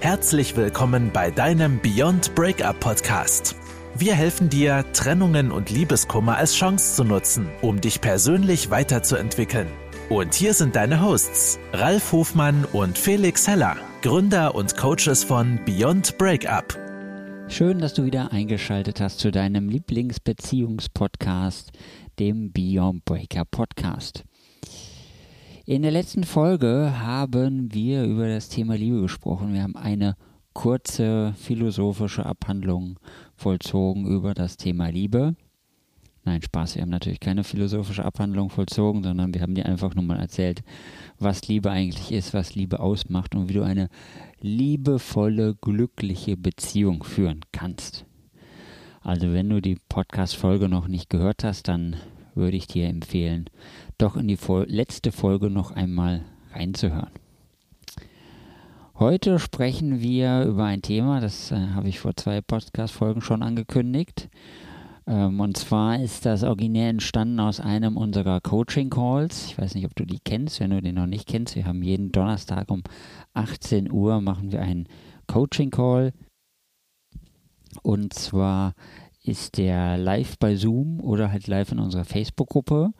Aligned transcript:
Herzlich 0.00 0.56
willkommen 0.56 1.10
bei 1.12 1.32
deinem 1.32 1.80
Beyond 1.80 2.32
Breakup 2.36 2.78
Podcast. 2.78 3.56
Wir 3.96 4.14
helfen 4.14 4.48
dir, 4.48 4.84
Trennungen 4.92 5.50
und 5.50 5.70
Liebeskummer 5.70 6.36
als 6.36 6.54
Chance 6.54 6.94
zu 6.94 7.02
nutzen, 7.02 7.48
um 7.62 7.80
dich 7.80 8.00
persönlich 8.00 8.70
weiterzuentwickeln. 8.70 9.66
Und 10.08 10.34
hier 10.34 10.54
sind 10.54 10.76
deine 10.76 11.02
Hosts, 11.02 11.58
Ralf 11.72 12.12
Hofmann 12.12 12.64
und 12.72 12.96
Felix 12.96 13.48
Heller, 13.48 13.76
Gründer 14.00 14.54
und 14.54 14.76
Coaches 14.76 15.24
von 15.24 15.58
Beyond 15.64 16.16
Breakup. 16.16 16.78
Schön, 17.48 17.80
dass 17.80 17.94
du 17.94 18.04
wieder 18.04 18.30
eingeschaltet 18.30 19.00
hast 19.00 19.18
zu 19.18 19.32
deinem 19.32 19.68
Lieblingsbeziehungspodcast, 19.68 21.72
dem 22.20 22.52
Beyond 22.52 23.04
Breakup 23.04 23.50
Podcast. 23.50 24.22
In 25.68 25.82
der 25.82 25.90
letzten 25.90 26.24
Folge 26.24 26.98
haben 26.98 27.74
wir 27.74 28.04
über 28.04 28.26
das 28.26 28.48
Thema 28.48 28.74
Liebe 28.74 29.02
gesprochen. 29.02 29.52
Wir 29.52 29.62
haben 29.62 29.76
eine 29.76 30.16
kurze 30.54 31.34
philosophische 31.36 32.24
Abhandlung 32.24 32.98
vollzogen 33.36 34.06
über 34.06 34.32
das 34.32 34.56
Thema 34.56 34.88
Liebe. 34.88 35.36
Nein, 36.24 36.40
Spaß, 36.40 36.76
wir 36.76 36.80
haben 36.80 36.88
natürlich 36.88 37.20
keine 37.20 37.44
philosophische 37.44 38.02
Abhandlung 38.02 38.48
vollzogen, 38.48 39.02
sondern 39.02 39.34
wir 39.34 39.42
haben 39.42 39.54
dir 39.54 39.66
einfach 39.66 39.94
nur 39.94 40.04
mal 40.04 40.18
erzählt, 40.18 40.62
was 41.18 41.46
Liebe 41.48 41.70
eigentlich 41.70 42.12
ist, 42.12 42.32
was 42.32 42.54
Liebe 42.54 42.80
ausmacht 42.80 43.34
und 43.34 43.50
wie 43.50 43.52
du 43.52 43.62
eine 43.62 43.90
liebevolle, 44.40 45.54
glückliche 45.54 46.38
Beziehung 46.38 47.04
führen 47.04 47.40
kannst. 47.52 48.06
Also 49.02 49.34
wenn 49.34 49.50
du 49.50 49.60
die 49.60 49.76
Podcast-Folge 49.90 50.70
noch 50.70 50.88
nicht 50.88 51.10
gehört 51.10 51.44
hast, 51.44 51.68
dann 51.68 51.96
würde 52.34 52.56
ich 52.56 52.68
dir 52.68 52.88
empfehlen, 52.88 53.50
doch 53.98 54.16
in 54.16 54.28
die 54.28 54.38
letzte 54.66 55.12
Folge 55.12 55.50
noch 55.50 55.72
einmal 55.72 56.24
reinzuhören. 56.52 57.10
Heute 58.98 59.38
sprechen 59.38 60.00
wir 60.00 60.42
über 60.44 60.64
ein 60.64 60.82
Thema, 60.82 61.20
das 61.20 61.52
äh, 61.52 61.68
habe 61.74 61.88
ich 61.88 62.00
vor 62.00 62.16
zwei 62.16 62.40
Podcast-Folgen 62.40 63.20
schon 63.20 63.44
angekündigt. 63.44 64.28
Ähm, 65.06 65.40
und 65.40 65.56
zwar 65.56 66.00
ist 66.00 66.26
das 66.26 66.42
originär 66.42 66.90
entstanden 66.90 67.38
aus 67.38 67.60
einem 67.60 67.96
unserer 67.96 68.40
Coaching-Calls. 68.40 69.46
Ich 69.46 69.58
weiß 69.58 69.74
nicht, 69.74 69.86
ob 69.86 69.94
du 69.94 70.04
die 70.04 70.18
kennst. 70.24 70.58
Wenn 70.60 70.70
du 70.70 70.82
den 70.82 70.96
noch 70.96 71.06
nicht 71.06 71.28
kennst, 71.28 71.54
wir 71.54 71.64
haben 71.64 71.82
jeden 71.82 72.10
Donnerstag 72.10 72.70
um 72.70 72.82
18 73.34 73.90
Uhr 73.90 74.20
machen 74.20 74.50
wir 74.52 74.62
einen 74.62 74.88
Coaching-Call. 75.28 76.12
Und 77.82 78.14
zwar 78.14 78.74
ist 79.22 79.58
der 79.58 79.96
live 79.96 80.38
bei 80.38 80.56
Zoom 80.56 81.00
oder 81.00 81.30
halt 81.30 81.46
live 81.46 81.72
in 81.72 81.78
unserer 81.78 82.04
Facebook-Gruppe. 82.04 82.92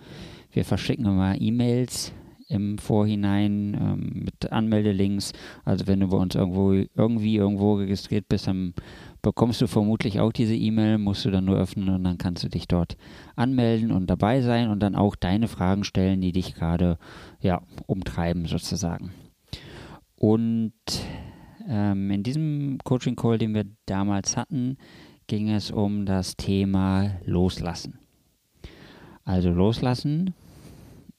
Wir 0.50 0.64
verschicken 0.64 1.06
immer 1.06 1.40
E-Mails 1.40 2.12
im 2.48 2.78
Vorhinein 2.78 3.76
ähm, 3.78 4.24
mit 4.24 4.50
Anmeldelinks. 4.50 5.32
Also 5.64 5.86
wenn 5.86 6.00
du 6.00 6.08
bei 6.08 6.16
uns 6.16 6.34
irgendwo 6.34 6.72
irgendwie 6.72 7.36
irgendwo 7.36 7.74
registriert 7.74 8.28
bist, 8.28 8.46
dann 8.46 8.74
bekommst 9.20 9.60
du 9.60 9.66
vermutlich 9.66 10.20
auch 10.20 10.32
diese 10.32 10.54
E-Mail, 10.54 10.98
musst 10.98 11.24
du 11.24 11.30
dann 11.30 11.44
nur 11.44 11.58
öffnen 11.58 11.90
und 11.90 12.04
dann 12.04 12.18
kannst 12.18 12.44
du 12.44 12.48
dich 12.48 12.66
dort 12.66 12.96
anmelden 13.36 13.92
und 13.92 14.08
dabei 14.08 14.40
sein 14.40 14.70
und 14.70 14.80
dann 14.80 14.94
auch 14.94 15.14
deine 15.14 15.48
Fragen 15.48 15.84
stellen, 15.84 16.20
die 16.20 16.32
dich 16.32 16.54
gerade 16.54 16.98
ja, 17.40 17.62
umtreiben 17.86 18.46
sozusagen. 18.46 19.10
Und 20.16 20.72
ähm, 21.68 22.10
in 22.10 22.22
diesem 22.22 22.78
Coaching 22.82 23.14
Call, 23.14 23.38
den 23.38 23.54
wir 23.54 23.64
damals 23.86 24.36
hatten, 24.36 24.78
ging 25.26 25.50
es 25.50 25.70
um 25.70 26.06
das 26.06 26.36
Thema 26.36 27.18
Loslassen. 27.24 27.98
Also 29.28 29.50
loslassen 29.50 30.32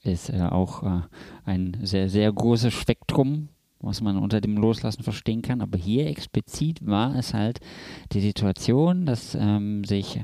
ist 0.02 0.32
äh, 0.32 0.42
auch 0.42 0.82
äh, 0.82 1.02
ein 1.46 1.78
sehr, 1.84 2.10
sehr 2.10 2.34
großes 2.34 2.74
Spektrum, 2.74 3.50
was 3.82 4.02
man 4.02 4.18
unter 4.18 4.42
dem 4.42 4.58
Loslassen 4.58 5.04
verstehen 5.04 5.44
kann. 5.44 5.62
Aber 5.62 5.78
hier 5.78 6.08
explizit 6.08 6.84
war 6.84 7.16
es 7.16 7.36
halt 7.36 7.60
die 8.12 8.22
Situation, 8.22 9.06
dass 9.06 9.38
ähm, 9.40 9.84
sich 9.84 10.22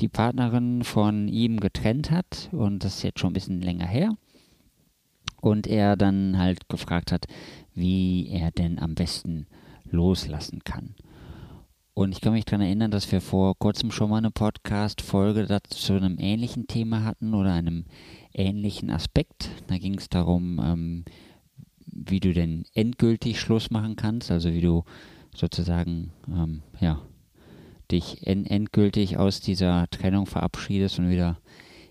die 0.00 0.08
Partnerin 0.08 0.82
von 0.82 1.28
ihm 1.28 1.60
getrennt 1.60 2.10
hat 2.10 2.48
und 2.52 2.84
das 2.84 2.96
ist 2.96 3.02
jetzt 3.02 3.20
schon 3.20 3.32
ein 3.32 3.34
bisschen 3.34 3.60
länger 3.60 3.86
her. 3.86 4.16
Und 5.42 5.66
er 5.66 5.96
dann 5.96 6.38
halt 6.38 6.70
gefragt 6.70 7.12
hat, 7.12 7.26
wie 7.74 8.28
er 8.28 8.50
denn 8.50 8.78
am 8.78 8.94
besten 8.94 9.46
loslassen 9.90 10.64
kann. 10.64 10.94
Und 11.96 12.10
ich 12.10 12.20
kann 12.20 12.32
mich 12.32 12.44
daran 12.44 12.62
erinnern, 12.66 12.90
dass 12.90 13.12
wir 13.12 13.20
vor 13.20 13.56
kurzem 13.56 13.92
schon 13.92 14.10
mal 14.10 14.18
eine 14.18 14.32
Podcast-Folge 14.32 15.46
zu 15.68 15.92
einem 15.92 16.18
ähnlichen 16.18 16.66
Thema 16.66 17.04
hatten 17.04 17.34
oder 17.34 17.52
einem 17.52 17.84
ähnlichen 18.32 18.90
Aspekt. 18.90 19.48
Da 19.68 19.78
ging 19.78 19.94
es 19.96 20.08
darum, 20.08 20.60
ähm, 20.60 21.04
wie 21.86 22.18
du 22.18 22.32
denn 22.32 22.64
endgültig 22.74 23.38
Schluss 23.38 23.70
machen 23.70 23.94
kannst, 23.94 24.32
also 24.32 24.52
wie 24.52 24.60
du 24.60 24.82
sozusagen, 25.36 26.10
ähm, 26.28 26.62
ja, 26.80 27.00
dich 27.92 28.26
en 28.26 28.44
endgültig 28.44 29.16
aus 29.16 29.40
dieser 29.40 29.88
Trennung 29.88 30.26
verabschiedest 30.26 30.98
und 30.98 31.10
wieder 31.10 31.38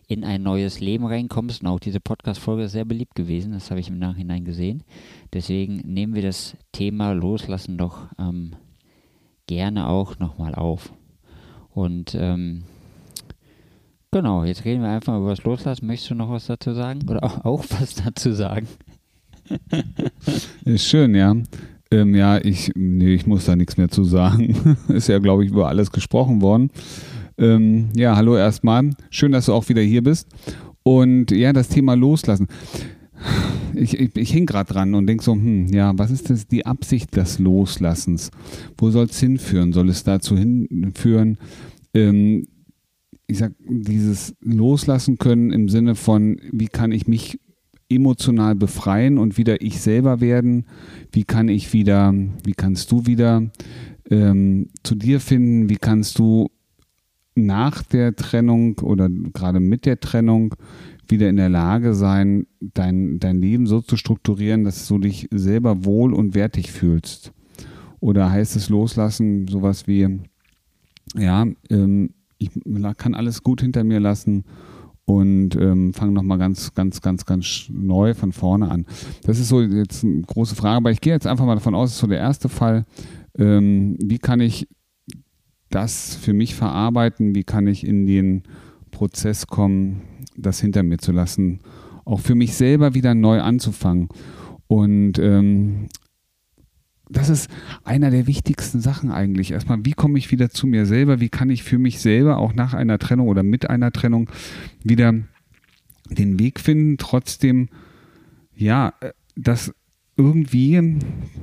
in 0.07 0.25
ein 0.25 0.43
neues 0.43 0.81
Leben 0.81 1.05
reinkommst. 1.05 1.61
Und 1.61 1.67
auch 1.67 1.79
diese 1.79 2.01
Podcast-Folge 2.01 2.63
ist 2.63 2.73
sehr 2.73 2.83
beliebt 2.83 3.15
gewesen, 3.15 3.53
das 3.53 3.71
habe 3.71 3.79
ich 3.79 3.87
im 3.87 3.99
Nachhinein 3.99 4.43
gesehen. 4.43 4.83
Deswegen 5.31 5.77
nehmen 5.77 6.13
wir 6.13 6.23
das 6.23 6.57
Thema 6.73 7.13
Loslassen 7.13 7.77
doch 7.77 8.09
ähm, 8.19 8.57
gerne 9.47 9.87
auch 9.87 10.19
nochmal 10.19 10.55
auf. 10.55 10.93
Und 11.71 12.15
ähm, 12.19 12.63
genau, 14.11 14.43
jetzt 14.43 14.65
reden 14.65 14.81
wir 14.81 14.89
einfach 14.89 15.17
über 15.17 15.31
das 15.31 15.43
Loslassen. 15.43 15.87
Möchtest 15.87 16.11
du 16.11 16.15
noch 16.15 16.29
was 16.29 16.45
dazu 16.45 16.73
sagen? 16.73 17.01
Oder 17.09 17.23
auch, 17.23 17.45
auch 17.45 17.65
was 17.69 17.95
dazu 18.05 18.31
sagen? 18.33 18.67
Ist 20.65 20.85
schön, 20.85 21.15
ja. 21.15 21.35
Ähm, 21.91 22.15
ja, 22.15 22.37
ich, 22.37 22.71
nee, 22.75 23.13
ich 23.13 23.27
muss 23.27 23.45
da 23.45 23.55
nichts 23.55 23.77
mehr 23.77 23.89
zu 23.89 24.03
sagen. 24.03 24.77
Ist 24.87 25.09
ja, 25.09 25.19
glaube 25.19 25.45
ich, 25.45 25.51
über 25.51 25.67
alles 25.67 25.91
gesprochen 25.91 26.41
worden. 26.41 26.71
Ähm, 27.37 27.89
ja, 27.95 28.15
hallo 28.15 28.35
erstmal. 28.35 28.91
Schön, 29.09 29.31
dass 29.31 29.47
du 29.47 29.53
auch 29.53 29.67
wieder 29.69 29.81
hier 29.81 30.03
bist. 30.03 30.27
Und 30.83 31.31
ja, 31.31 31.53
das 31.53 31.69
Thema 31.69 31.95
Loslassen 31.95 32.47
ich, 33.83 33.99
ich, 33.99 34.15
ich 34.15 34.31
hing 34.31 34.45
gerade 34.45 34.73
dran 34.73 34.95
und 34.95 35.07
denke 35.07 35.23
so, 35.23 35.33
hm, 35.33 35.67
ja, 35.67 35.97
was 35.97 36.11
ist 36.11 36.29
das, 36.29 36.47
die 36.47 36.65
Absicht 36.65 37.15
des 37.15 37.39
Loslassens? 37.39 38.31
Wo 38.77 38.89
soll 38.89 39.05
es 39.05 39.19
hinführen? 39.19 39.73
Soll 39.73 39.89
es 39.89 40.03
dazu 40.03 40.37
hinführen, 40.37 41.37
ähm, 41.93 42.45
ich 43.27 43.37
sag, 43.37 43.53
dieses 43.67 44.35
Loslassen 44.41 45.17
können 45.17 45.51
im 45.51 45.69
Sinne 45.69 45.95
von, 45.95 46.39
wie 46.51 46.67
kann 46.67 46.91
ich 46.91 47.07
mich 47.07 47.39
emotional 47.89 48.55
befreien 48.55 49.17
und 49.17 49.37
wieder 49.37 49.61
ich 49.61 49.79
selber 49.81 50.19
werden? 50.19 50.65
Wie 51.11 51.23
kann 51.23 51.47
ich 51.47 51.73
wieder, 51.73 52.13
wie 52.43 52.53
kannst 52.53 52.91
du 52.91 53.05
wieder 53.05 53.49
ähm, 54.09 54.69
zu 54.83 54.95
dir 54.95 55.19
finden? 55.19 55.69
Wie 55.69 55.77
kannst 55.77 56.19
du 56.19 56.49
nach 57.35 57.81
der 57.83 58.15
Trennung 58.15 58.79
oder 58.79 59.09
gerade 59.09 59.59
mit 59.59 59.85
der 59.85 59.99
Trennung 59.99 60.55
wieder 61.13 61.29
in 61.29 61.35
der 61.35 61.49
Lage 61.49 61.93
sein, 61.93 62.47
dein, 62.59 63.19
dein 63.19 63.39
Leben 63.39 63.67
so 63.67 63.81
zu 63.81 63.97
strukturieren, 63.97 64.63
dass 64.63 64.87
du 64.87 64.97
dich 64.97 65.27
selber 65.31 65.85
wohl 65.85 66.13
und 66.13 66.33
wertig 66.33 66.71
fühlst? 66.71 67.31
Oder 67.99 68.31
heißt 68.31 68.55
es 68.55 68.69
loslassen, 68.69 69.47
sowas 69.47 69.87
wie, 69.87 70.19
ja, 71.15 71.45
ähm, 71.69 72.09
ich 72.39 72.49
kann 72.97 73.13
alles 73.13 73.43
gut 73.43 73.61
hinter 73.61 73.83
mir 73.83 73.99
lassen 73.99 74.43
und 75.05 75.55
ähm, 75.55 75.93
fange 75.93 76.13
nochmal 76.13 76.39
ganz, 76.39 76.73
ganz, 76.73 77.01
ganz, 77.01 77.25
ganz 77.25 77.67
neu 77.69 78.13
von 78.15 78.31
vorne 78.31 78.71
an. 78.71 78.85
Das 79.23 79.39
ist 79.39 79.49
so 79.49 79.61
jetzt 79.61 80.03
eine 80.03 80.21
große 80.23 80.55
Frage, 80.55 80.77
aber 80.77 80.91
ich 80.91 80.99
gehe 80.99 81.13
jetzt 81.13 81.27
einfach 81.27 81.45
mal 81.45 81.55
davon 81.55 81.75
aus, 81.75 81.89
das 81.89 81.95
ist 81.95 82.01
so 82.01 82.07
der 82.07 82.19
erste 82.19 82.49
Fall. 82.49 82.85
Ähm, 83.37 83.97
wie 84.01 84.19
kann 84.19 84.39
ich 84.39 84.67
das 85.69 86.15
für 86.15 86.33
mich 86.33 86.55
verarbeiten? 86.55 87.35
Wie 87.35 87.43
kann 87.43 87.67
ich 87.67 87.85
in 87.85 88.05
den 88.05 88.43
Prozess 88.91 89.47
kommen, 89.47 90.01
das 90.37 90.59
hinter 90.59 90.83
mir 90.83 90.97
zu 90.97 91.11
lassen, 91.11 91.59
auch 92.05 92.19
für 92.19 92.35
mich 92.35 92.55
selber 92.55 92.93
wieder 92.93 93.15
neu 93.15 93.41
anzufangen. 93.41 94.09
Und 94.67 95.19
ähm, 95.19 95.87
das 97.09 97.29
ist 97.29 97.49
einer 97.83 98.11
der 98.11 98.27
wichtigsten 98.27 98.79
Sachen 98.79 99.11
eigentlich. 99.11 99.51
Erstmal, 99.51 99.85
wie 99.85 99.93
komme 99.93 100.17
ich 100.17 100.31
wieder 100.31 100.49
zu 100.49 100.67
mir 100.67 100.85
selber? 100.85 101.19
Wie 101.19 101.29
kann 101.29 101.49
ich 101.49 101.63
für 101.63 101.77
mich 101.77 101.99
selber 101.99 102.37
auch 102.37 102.53
nach 102.53 102.73
einer 102.73 102.97
Trennung 102.97 103.27
oder 103.27 103.43
mit 103.43 103.69
einer 103.69 103.91
Trennung 103.91 104.29
wieder 104.83 105.13
den 106.09 106.39
Weg 106.39 106.59
finden, 106.59 106.97
trotzdem, 106.97 107.69
ja, 108.55 108.93
das 109.35 109.73
irgendwie, 110.15 110.99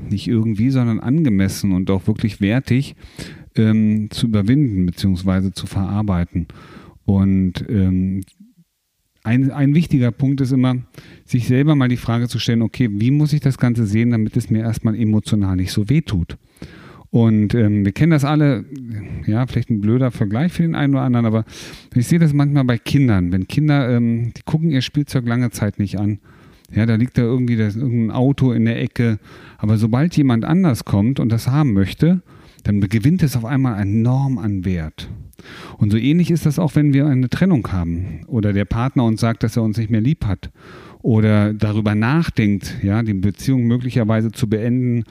nicht 0.09 0.29
irgendwie, 0.29 0.71
sondern 0.71 1.01
angemessen 1.01 1.73
und 1.73 1.91
auch 1.91 2.07
wirklich 2.07 2.41
wertig 2.41 2.95
ähm, 3.57 4.09
zu 4.11 4.27
überwinden 4.27 4.87
bzw. 4.87 5.53
zu 5.53 5.67
verarbeiten. 5.67 6.47
Und 7.05 7.65
ähm, 7.69 8.23
ein, 9.23 9.51
ein 9.51 9.75
wichtiger 9.75 10.11
Punkt 10.11 10.41
ist 10.41 10.53
immer, 10.53 10.77
sich 11.25 11.47
selber 11.47 11.75
mal 11.75 11.89
die 11.89 11.97
Frage 11.97 12.29
zu 12.29 12.39
stellen, 12.39 12.63
okay, 12.63 12.89
wie 12.91 13.11
muss 13.11 13.33
ich 13.33 13.41
das 13.41 13.59
Ganze 13.59 13.87
sehen, 13.87 14.11
damit 14.11 14.37
es 14.37 14.51
mir 14.51 14.63
erstmal 14.63 14.95
emotional 14.95 15.57
nicht 15.57 15.73
so 15.73 15.89
weh 15.89 16.01
tut? 16.01 16.37
Und 17.11 17.55
ähm, 17.55 17.85
wir 17.85 17.93
kennen 17.93 18.13
das 18.13 18.25
alle, 18.25 18.65
ja, 19.27 19.47
vielleicht 19.47 19.69
ein 19.69 19.81
blöder 19.81 20.11
Vergleich 20.13 20.53
für 20.53 20.63
den 20.63 20.77
einen 20.77 20.95
oder 20.95 21.03
anderen, 21.03 21.27
aber 21.27 21.45
ich 21.95 22.07
sehe 22.07 22.21
das 22.21 22.33
manchmal 22.33 22.65
bei 22.65 22.79
Kindern. 22.79 23.33
Wenn 23.33 23.49
Kinder, 23.49 23.91
ähm, 23.91 24.33
die 24.37 24.43
gucken 24.45 24.71
ihr 24.71 24.81
Spielzeug 24.81 25.27
lange 25.27 25.51
Zeit 25.51 25.81
nicht 25.81 25.99
an, 25.99 26.21
Ja, 26.73 26.87
da 26.87 26.95
liegt 26.95 27.19
da 27.19 27.23
irgendwie 27.23 27.57
das, 27.57 27.75
irgendein 27.75 28.15
Auto 28.15 28.53
in 28.53 28.65
der 28.65 28.81
Ecke. 28.81 29.19
Aber 29.59 29.77
sobald 29.77 30.17
jemand 30.17 30.45
anders 30.45 30.85
kommt 30.85 31.19
und 31.19 31.31
das 31.31 31.49
haben 31.49 31.73
möchte, 31.73 32.23
dann 32.63 32.81
gewinnt 32.81 33.23
es 33.23 33.37
auf 33.37 33.45
einmal 33.45 33.81
enorm 33.81 34.39
an 34.39 34.65
Wert. 34.65 35.09
Und 35.79 35.91
so 35.91 35.97
ähnlich 35.97 36.31
ist 36.31 36.47
das 36.47 36.59
auch, 36.59 36.75
wenn 36.75 36.93
wir 36.93 37.07
eine 37.07 37.29
Trennung 37.29 37.67
haben 37.73 38.25
oder 38.27 38.53
der 38.53 38.65
Partner 38.65 39.05
uns 39.05 39.21
sagt, 39.21 39.43
dass 39.43 39.57
er 39.57 39.63
uns 39.63 39.79
nicht 39.79 39.91
mehr 39.91 40.01
lieb 40.01 40.27
hat 40.27 40.51
oder 41.03 41.55
darüber 41.55 41.95
nachdenkt, 41.95 42.77
ja, 42.83 43.03
die 43.03 43.15
Beziehung 43.15 43.65
möglicherweise 43.65 44.33
zu 44.33 44.49
beenden, 44.49 45.05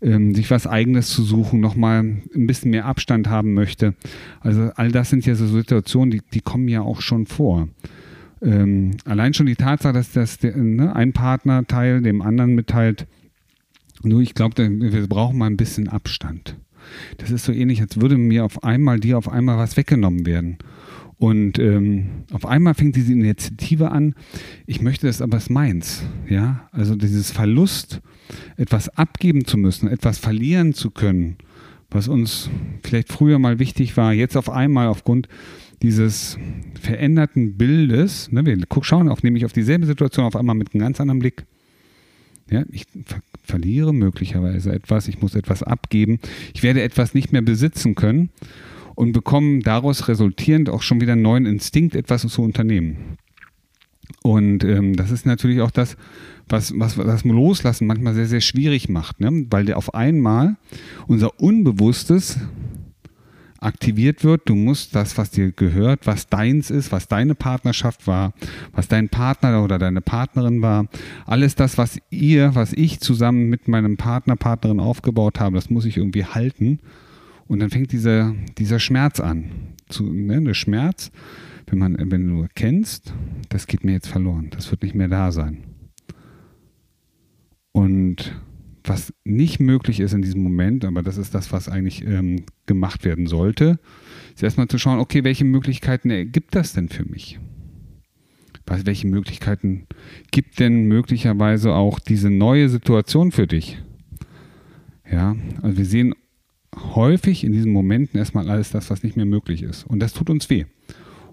ähm, 0.00 0.34
sich 0.34 0.50
was 0.50 0.66
Eigenes 0.66 1.10
zu 1.10 1.22
suchen, 1.22 1.60
nochmal 1.60 2.00
ein 2.00 2.46
bisschen 2.46 2.72
mehr 2.72 2.86
Abstand 2.86 3.28
haben 3.28 3.54
möchte. 3.54 3.94
Also 4.40 4.70
all 4.74 4.90
das 4.90 5.10
sind 5.10 5.24
ja 5.24 5.34
so 5.34 5.46
Situationen, 5.46 6.10
die, 6.10 6.22
die 6.34 6.40
kommen 6.40 6.68
ja 6.68 6.80
auch 6.80 7.00
schon 7.00 7.26
vor. 7.26 7.68
Ähm, 8.42 8.96
allein 9.04 9.34
schon 9.34 9.46
die 9.46 9.54
Tatsache, 9.54 9.94
dass 9.94 10.12
das 10.12 10.38
der, 10.38 10.56
ne, 10.56 10.94
ein 10.94 11.12
Partnerteil 11.12 12.02
dem 12.02 12.22
anderen 12.22 12.54
mitteilt, 12.54 13.06
nur 14.02 14.20
ich 14.20 14.34
glaube, 14.34 14.68
wir 14.68 15.06
brauchen 15.06 15.38
mal 15.38 15.46
ein 15.46 15.56
bisschen 15.56 15.88
Abstand. 15.88 16.56
Das 17.18 17.30
ist 17.30 17.44
so 17.44 17.52
ähnlich, 17.52 17.80
als 17.80 18.00
würde 18.00 18.16
mir 18.16 18.44
auf 18.44 18.64
einmal 18.64 19.00
dir 19.00 19.18
auf 19.18 19.28
einmal 19.28 19.58
was 19.58 19.76
weggenommen 19.76 20.26
werden. 20.26 20.58
Und 21.18 21.58
ähm, 21.58 22.24
auf 22.32 22.44
einmal 22.44 22.74
fängt 22.74 22.94
diese 22.94 23.12
Initiative 23.12 23.90
an, 23.90 24.14
ich 24.66 24.82
möchte 24.82 25.06
das, 25.06 25.22
aber 25.22 25.38
es 25.38 25.48
meins. 25.48 26.02
Ja, 26.28 26.68
also 26.72 26.94
dieses 26.94 27.30
Verlust, 27.30 28.02
etwas 28.56 28.90
abgeben 28.90 29.46
zu 29.46 29.56
müssen, 29.56 29.88
etwas 29.88 30.18
verlieren 30.18 30.74
zu 30.74 30.90
können, 30.90 31.36
was 31.90 32.08
uns 32.08 32.50
vielleicht 32.82 33.10
früher 33.10 33.38
mal 33.38 33.58
wichtig 33.58 33.96
war, 33.96 34.12
jetzt 34.12 34.36
auf 34.36 34.50
einmal 34.50 34.88
aufgrund 34.88 35.28
dieses 35.82 36.38
veränderten 36.80 37.56
Bildes, 37.56 38.30
ne, 38.32 38.44
wir 38.44 38.58
schauen 38.82 39.08
auch 39.08 39.22
nämlich 39.22 39.44
auf 39.44 39.52
dieselbe 39.52 39.86
Situation 39.86 40.26
auf 40.26 40.36
einmal 40.36 40.54
mit 40.54 40.74
einem 40.74 40.80
ganz 40.80 41.00
anderen 41.00 41.18
Blick. 41.18 41.46
Ja, 42.50 42.64
ich 42.70 42.86
ver 43.04 43.20
verliere 43.42 43.94
möglicherweise 43.94 44.72
etwas, 44.72 45.06
ich 45.06 45.22
muss 45.22 45.36
etwas 45.36 45.62
abgeben, 45.62 46.18
ich 46.52 46.64
werde 46.64 46.82
etwas 46.82 47.14
nicht 47.14 47.32
mehr 47.32 47.42
besitzen 47.42 47.94
können 47.94 48.30
und 48.96 49.12
bekomme 49.12 49.60
daraus 49.60 50.08
resultierend 50.08 50.68
auch 50.68 50.82
schon 50.82 51.00
wieder 51.00 51.12
einen 51.12 51.22
neuen 51.22 51.46
Instinkt, 51.46 51.94
etwas 51.94 52.26
zu 52.26 52.42
unternehmen. 52.42 53.16
Und 54.22 54.64
ähm, 54.64 54.96
das 54.96 55.12
ist 55.12 55.26
natürlich 55.26 55.60
auch 55.60 55.70
das, 55.70 55.96
was, 56.48 56.76
was 56.76 56.96
das 56.96 57.24
Loslassen 57.24 57.86
manchmal 57.86 58.14
sehr, 58.14 58.26
sehr 58.26 58.40
schwierig 58.40 58.88
macht, 58.88 59.20
ne? 59.20 59.46
weil 59.50 59.72
auf 59.72 59.94
einmal 59.94 60.56
unser 61.06 61.38
Unbewusstes 61.40 62.38
aktiviert 63.60 64.24
wird. 64.24 64.48
Du 64.48 64.54
musst 64.54 64.94
das, 64.94 65.16
was 65.18 65.30
dir 65.30 65.52
gehört, 65.52 66.06
was 66.06 66.28
deins 66.28 66.70
ist, 66.70 66.92
was 66.92 67.08
deine 67.08 67.34
Partnerschaft 67.34 68.06
war, 68.06 68.32
was 68.72 68.88
dein 68.88 69.08
Partner 69.08 69.62
oder 69.62 69.78
deine 69.78 70.00
Partnerin 70.00 70.62
war, 70.62 70.86
alles 71.24 71.54
das, 71.54 71.78
was 71.78 71.98
ihr, 72.10 72.54
was 72.54 72.72
ich 72.72 73.00
zusammen 73.00 73.48
mit 73.48 73.68
meinem 73.68 73.96
Partner, 73.96 74.36
Partnerin 74.36 74.80
aufgebaut 74.80 75.40
habe, 75.40 75.56
das 75.56 75.70
muss 75.70 75.84
ich 75.84 75.96
irgendwie 75.96 76.24
halten. 76.24 76.80
Und 77.48 77.60
dann 77.60 77.70
fängt 77.70 77.92
dieser, 77.92 78.34
dieser 78.58 78.80
Schmerz 78.80 79.20
an. 79.20 79.50
Zu, 79.88 80.04
ne, 80.04 80.42
der 80.42 80.54
Schmerz, 80.54 81.12
wenn, 81.66 81.78
man, 81.78 81.96
wenn 82.10 82.28
du 82.28 82.42
erkennst, 82.42 83.14
das 83.48 83.66
geht 83.66 83.84
mir 83.84 83.92
jetzt 83.92 84.08
verloren, 84.08 84.50
das 84.50 84.70
wird 84.70 84.82
nicht 84.82 84.94
mehr 84.94 85.08
da 85.08 85.30
sein. 85.30 85.58
Und 87.72 88.34
was 88.88 89.12
nicht 89.24 89.60
möglich 89.60 90.00
ist 90.00 90.12
in 90.12 90.22
diesem 90.22 90.42
Moment, 90.42 90.84
aber 90.84 91.02
das 91.02 91.16
ist 91.16 91.34
das, 91.34 91.52
was 91.52 91.68
eigentlich 91.68 92.04
ähm, 92.04 92.44
gemacht 92.66 93.04
werden 93.04 93.26
sollte, 93.26 93.78
ist 94.34 94.42
erstmal 94.42 94.68
zu 94.68 94.78
schauen, 94.78 94.98
okay, 94.98 95.24
welche 95.24 95.44
Möglichkeiten 95.44 96.10
ergibt 96.10 96.54
das 96.54 96.72
denn 96.72 96.88
für 96.88 97.04
mich? 97.04 97.38
Was, 98.66 98.84
welche 98.84 99.06
Möglichkeiten 99.06 99.86
gibt 100.30 100.58
denn 100.58 100.86
möglicherweise 100.86 101.72
auch 101.72 102.00
diese 102.00 102.30
neue 102.30 102.68
Situation 102.68 103.30
für 103.30 103.46
dich? 103.46 103.78
Ja, 105.10 105.36
also 105.62 105.78
wir 105.78 105.84
sehen 105.84 106.14
häufig 106.76 107.44
in 107.44 107.52
diesen 107.52 107.72
Momenten 107.72 108.18
erstmal 108.18 108.50
alles 108.50 108.70
das, 108.70 108.90
was 108.90 109.02
nicht 109.02 109.16
mehr 109.16 109.26
möglich 109.26 109.62
ist. 109.62 109.84
Und 109.84 110.00
das 110.00 110.12
tut 110.12 110.30
uns 110.30 110.50
weh. 110.50 110.66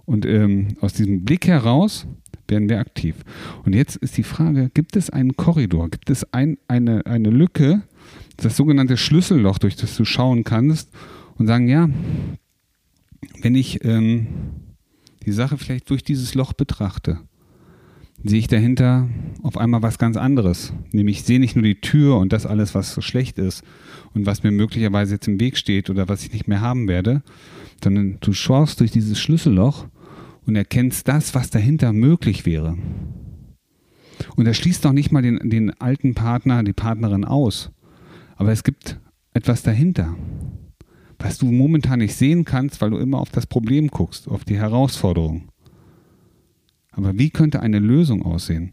Und 0.05 0.25
ähm, 0.25 0.75
aus 0.81 0.93
diesem 0.93 1.23
Blick 1.23 1.47
heraus 1.47 2.05
werden 2.47 2.69
wir 2.69 2.79
aktiv. 2.79 3.15
Und 3.65 3.73
jetzt 3.73 3.95
ist 3.97 4.17
die 4.17 4.23
Frage, 4.23 4.69
gibt 4.73 4.95
es 4.95 5.09
einen 5.09 5.35
Korridor, 5.35 5.89
gibt 5.89 6.09
es 6.09 6.33
ein, 6.33 6.57
eine, 6.67 7.05
eine 7.05 7.29
Lücke, 7.29 7.83
das 8.37 8.57
sogenannte 8.57 8.97
Schlüsselloch, 8.97 9.59
durch 9.59 9.75
das 9.75 9.95
du 9.95 10.05
schauen 10.05 10.43
kannst 10.43 10.89
und 11.35 11.47
sagen, 11.47 11.67
ja, 11.67 11.89
wenn 13.41 13.55
ich 13.55 13.83
ähm, 13.85 14.27
die 15.25 15.31
Sache 15.31 15.57
vielleicht 15.57 15.89
durch 15.89 16.03
dieses 16.03 16.35
Loch 16.35 16.53
betrachte, 16.53 17.19
sehe 18.23 18.39
ich 18.39 18.47
dahinter 18.47 19.09
auf 19.41 19.57
einmal 19.57 19.81
was 19.81 19.97
ganz 19.97 20.17
anderes. 20.17 20.73
Nämlich 20.91 21.19
ich 21.19 21.23
sehe 21.23 21.39
nicht 21.39 21.55
nur 21.55 21.63
die 21.63 21.81
Tür 21.81 22.17
und 22.17 22.33
das 22.33 22.45
alles, 22.45 22.73
was 22.73 22.93
so 22.93 23.01
schlecht 23.01 23.37
ist 23.37 23.63
und 24.13 24.25
was 24.25 24.43
mir 24.43 24.51
möglicherweise 24.51 25.15
jetzt 25.15 25.27
im 25.27 25.39
Weg 25.39 25.57
steht 25.57 25.89
oder 25.89 26.07
was 26.07 26.23
ich 26.23 26.31
nicht 26.31 26.47
mehr 26.47 26.61
haben 26.61 26.87
werde, 26.87 27.21
sondern 27.83 28.17
du 28.21 28.33
schaust 28.33 28.79
durch 28.79 28.91
dieses 28.91 29.19
Schlüsselloch 29.19 29.87
und 30.45 30.55
erkennst 30.55 31.07
das, 31.07 31.35
was 31.35 31.49
dahinter 31.49 31.93
möglich 31.93 32.45
wäre. 32.45 32.77
Und 34.35 34.45
er 34.45 34.53
schließt 34.53 34.85
doch 34.85 34.93
nicht 34.93 35.11
mal 35.11 35.21
den, 35.21 35.49
den 35.49 35.71
alten 35.79 36.13
Partner, 36.13 36.63
die 36.63 36.73
Partnerin 36.73 37.25
aus. 37.25 37.71
Aber 38.35 38.51
es 38.51 38.63
gibt 38.63 38.99
etwas 39.33 39.63
dahinter, 39.63 40.15
was 41.19 41.37
du 41.37 41.45
momentan 41.45 41.99
nicht 41.99 42.15
sehen 42.15 42.45
kannst, 42.45 42.81
weil 42.81 42.89
du 42.89 42.97
immer 42.97 43.19
auf 43.19 43.29
das 43.29 43.47
Problem 43.47 43.87
guckst, 43.87 44.27
auf 44.27 44.43
die 44.43 44.57
Herausforderung. 44.57 45.49
Aber 46.91 47.17
wie 47.17 47.29
könnte 47.29 47.61
eine 47.61 47.79
Lösung 47.79 48.23
aussehen? 48.23 48.71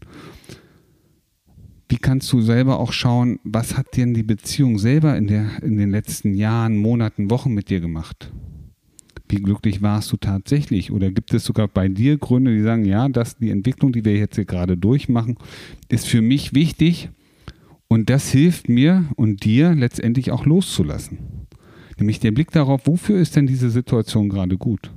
Wie 1.89 1.97
kannst 1.97 2.31
du 2.31 2.41
selber 2.41 2.79
auch 2.79 2.93
schauen, 2.93 3.39
was 3.43 3.77
hat 3.77 3.97
denn 3.97 4.13
die 4.13 4.23
Beziehung 4.23 4.79
selber 4.79 5.17
in, 5.17 5.27
der, 5.27 5.61
in 5.63 5.77
den 5.77 5.91
letzten 5.91 6.33
Jahren, 6.33 6.77
Monaten, 6.77 7.29
Wochen 7.29 7.53
mit 7.53 7.69
dir 7.69 7.81
gemacht? 7.81 8.31
Wie 9.31 9.41
glücklich 9.41 9.81
warst 9.81 10.11
du 10.11 10.17
tatsächlich? 10.17 10.91
Oder 10.91 11.11
gibt 11.11 11.33
es 11.33 11.45
sogar 11.45 11.67
bei 11.67 11.87
dir 11.87 12.17
Gründe, 12.17 12.53
die 12.55 12.61
sagen, 12.61 12.85
ja, 12.85 13.07
dass 13.09 13.37
die 13.37 13.49
Entwicklung, 13.49 13.93
die 13.93 14.05
wir 14.05 14.17
jetzt 14.17 14.35
hier 14.35 14.45
gerade 14.45 14.77
durchmachen, 14.77 15.37
ist 15.89 16.07
für 16.07 16.21
mich 16.21 16.53
wichtig 16.53 17.09
und 17.87 18.09
das 18.09 18.29
hilft 18.29 18.69
mir 18.69 19.05
und 19.15 19.43
dir 19.43 19.73
letztendlich 19.73 20.31
auch 20.31 20.45
loszulassen. 20.45 21.47
Nämlich 21.97 22.19
der 22.19 22.31
Blick 22.31 22.51
darauf, 22.51 22.87
wofür 22.87 23.19
ist 23.19 23.35
denn 23.35 23.47
diese 23.47 23.69
Situation 23.69 24.29
gerade 24.29 24.57
gut? 24.57 24.91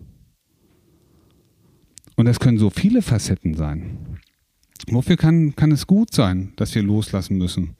Und 2.16 2.26
das 2.26 2.40
können 2.40 2.58
so 2.58 2.70
viele 2.70 3.02
Facetten 3.02 3.54
sein. 3.54 4.18
Wofür 4.88 5.16
kann, 5.16 5.56
kann 5.56 5.72
es 5.72 5.86
gut 5.86 6.12
sein, 6.12 6.52
dass 6.56 6.74
wir 6.74 6.82
loslassen 6.82 7.36
müssen, 7.36 7.76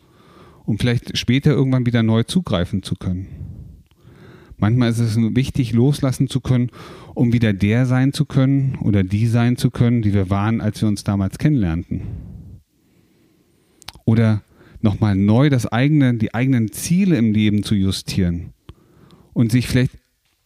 um 0.65 0.79
vielleicht 0.79 1.17
später 1.17 1.53
irgendwann 1.53 1.87
wieder 1.87 2.03
neu 2.03 2.25
zugreifen 2.25 2.83
zu 2.83 2.97
können? 2.97 3.54
Manchmal 4.65 4.89
ist 4.93 4.99
es 4.99 5.19
wichtig, 5.19 5.75
loslassen 5.75 6.27
zu 6.27 6.41
können, 6.41 6.71
um 7.13 7.35
wieder 7.35 7.53
der 7.53 7.85
sein 7.85 8.15
zu 8.15 8.25
können 8.25 8.79
oder 8.81 9.05
die 9.05 9.27
sein 9.27 9.59
zu 9.59 9.71
können, 9.71 10.01
die 10.01 10.15
wir 10.15 10.31
waren, 10.31 10.63
als 10.63 10.81
wir 10.81 10.89
uns 10.89 11.05
damals 11.05 11.37
kennenlernten. 11.37 12.01
Oder 14.07 14.41
nochmal 14.81 15.17
neu 15.17 15.51
das 15.51 15.67
eigene, 15.67 16.15
die 16.15 16.33
eigenen 16.33 16.73
Ziele 16.73 17.19
im 17.19 17.35
Leben 17.35 17.63
zu 17.63 17.75
justieren 17.75 18.55
und 19.35 19.53
sich 19.53 19.69
vielleicht 19.69 19.99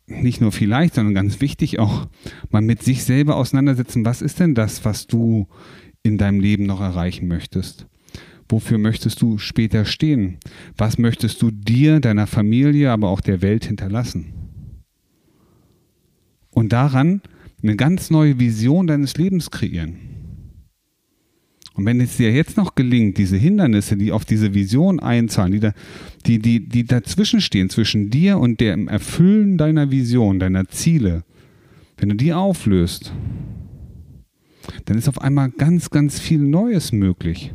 nicht 0.08 0.40
nur 0.40 0.50
vielleicht, 0.50 0.96
sondern 0.96 1.14
ganz 1.14 1.40
wichtig 1.40 1.78
auch 1.78 2.08
mal 2.50 2.60
mit 2.60 2.82
sich 2.82 3.04
selber 3.04 3.36
auseinandersetzen. 3.36 4.04
Was 4.04 4.20
ist 4.20 4.40
denn 4.40 4.56
das, 4.56 4.84
was 4.84 5.06
du 5.06 5.46
in 6.02 6.18
deinem 6.18 6.40
Leben 6.40 6.66
noch 6.66 6.80
erreichen 6.80 7.28
möchtest? 7.28 7.86
Wofür 8.48 8.78
möchtest 8.78 9.20
du 9.20 9.38
später 9.38 9.84
stehen? 9.84 10.38
Was 10.76 10.98
möchtest 10.98 11.42
du 11.42 11.50
dir, 11.50 12.00
deiner 12.00 12.26
Familie, 12.26 12.90
aber 12.90 13.08
auch 13.08 13.20
der 13.20 13.42
Welt 13.42 13.66
hinterlassen? 13.66 14.32
Und 16.50 16.72
daran 16.72 17.20
eine 17.62 17.76
ganz 17.76 18.10
neue 18.10 18.38
Vision 18.38 18.86
deines 18.86 19.16
Lebens 19.16 19.50
kreieren. 19.50 19.98
Und 21.74 21.84
wenn 21.84 22.00
es 22.00 22.16
dir 22.16 22.32
jetzt 22.32 22.56
noch 22.56 22.74
gelingt, 22.74 23.18
diese 23.18 23.36
Hindernisse, 23.36 23.96
die 23.96 24.10
auf 24.10 24.24
diese 24.24 24.52
Vision 24.52 24.98
einzahlen, 24.98 25.52
die, 25.52 25.60
da, 25.60 25.72
die, 26.26 26.40
die, 26.40 26.68
die 26.68 26.84
dazwischen 26.84 27.40
stehen, 27.40 27.70
zwischen 27.70 28.10
dir 28.10 28.38
und 28.38 28.60
dem 28.60 28.88
Erfüllen 28.88 29.58
deiner 29.58 29.92
Vision, 29.92 30.40
deiner 30.40 30.66
Ziele, 30.68 31.22
wenn 31.96 32.08
du 32.08 32.16
die 32.16 32.32
auflöst, 32.32 33.12
dann 34.86 34.98
ist 34.98 35.08
auf 35.08 35.20
einmal 35.20 35.50
ganz, 35.50 35.90
ganz 35.90 36.18
viel 36.18 36.40
Neues 36.40 36.90
möglich. 36.90 37.52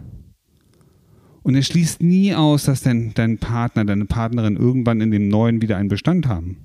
Und 1.43 1.55
es 1.55 1.67
schließt 1.67 2.01
nie 2.01 2.33
aus, 2.33 2.65
dass 2.65 2.81
dein, 2.81 3.13
dein 3.13 3.37
Partner, 3.37 3.85
deine 3.85 4.05
Partnerin 4.05 4.55
irgendwann 4.55 5.01
in 5.01 5.11
dem 5.11 5.27
Neuen 5.27 5.61
wieder 5.61 5.77
einen 5.77 5.89
Bestand 5.89 6.27
haben. 6.27 6.57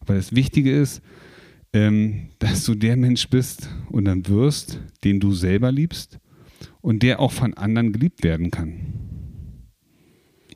Aber 0.00 0.14
das 0.14 0.34
Wichtige 0.34 0.72
ist, 0.72 1.00
ähm, 1.72 2.30
dass 2.40 2.64
du 2.64 2.74
der 2.74 2.96
Mensch 2.96 3.28
bist 3.28 3.68
und 3.90 4.06
dann 4.06 4.26
wirst, 4.26 4.80
den 5.04 5.20
du 5.20 5.32
selber 5.32 5.70
liebst 5.70 6.18
und 6.80 7.02
der 7.02 7.20
auch 7.20 7.32
von 7.32 7.54
anderen 7.54 7.92
geliebt 7.92 8.24
werden 8.24 8.50
kann. 8.50 8.94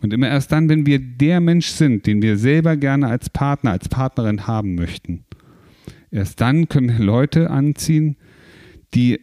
Und 0.00 0.12
immer 0.12 0.28
erst 0.28 0.50
dann, 0.50 0.68
wenn 0.68 0.84
wir 0.84 0.98
der 0.98 1.40
Mensch 1.40 1.68
sind, 1.68 2.06
den 2.06 2.22
wir 2.22 2.36
selber 2.36 2.76
gerne 2.76 3.06
als 3.06 3.30
Partner, 3.30 3.70
als 3.70 3.88
Partnerin 3.88 4.48
haben 4.48 4.74
möchten, 4.74 5.24
erst 6.10 6.40
dann 6.40 6.68
können 6.68 6.88
wir 6.88 7.04
Leute 7.04 7.50
anziehen, 7.50 8.16
die 8.94 9.20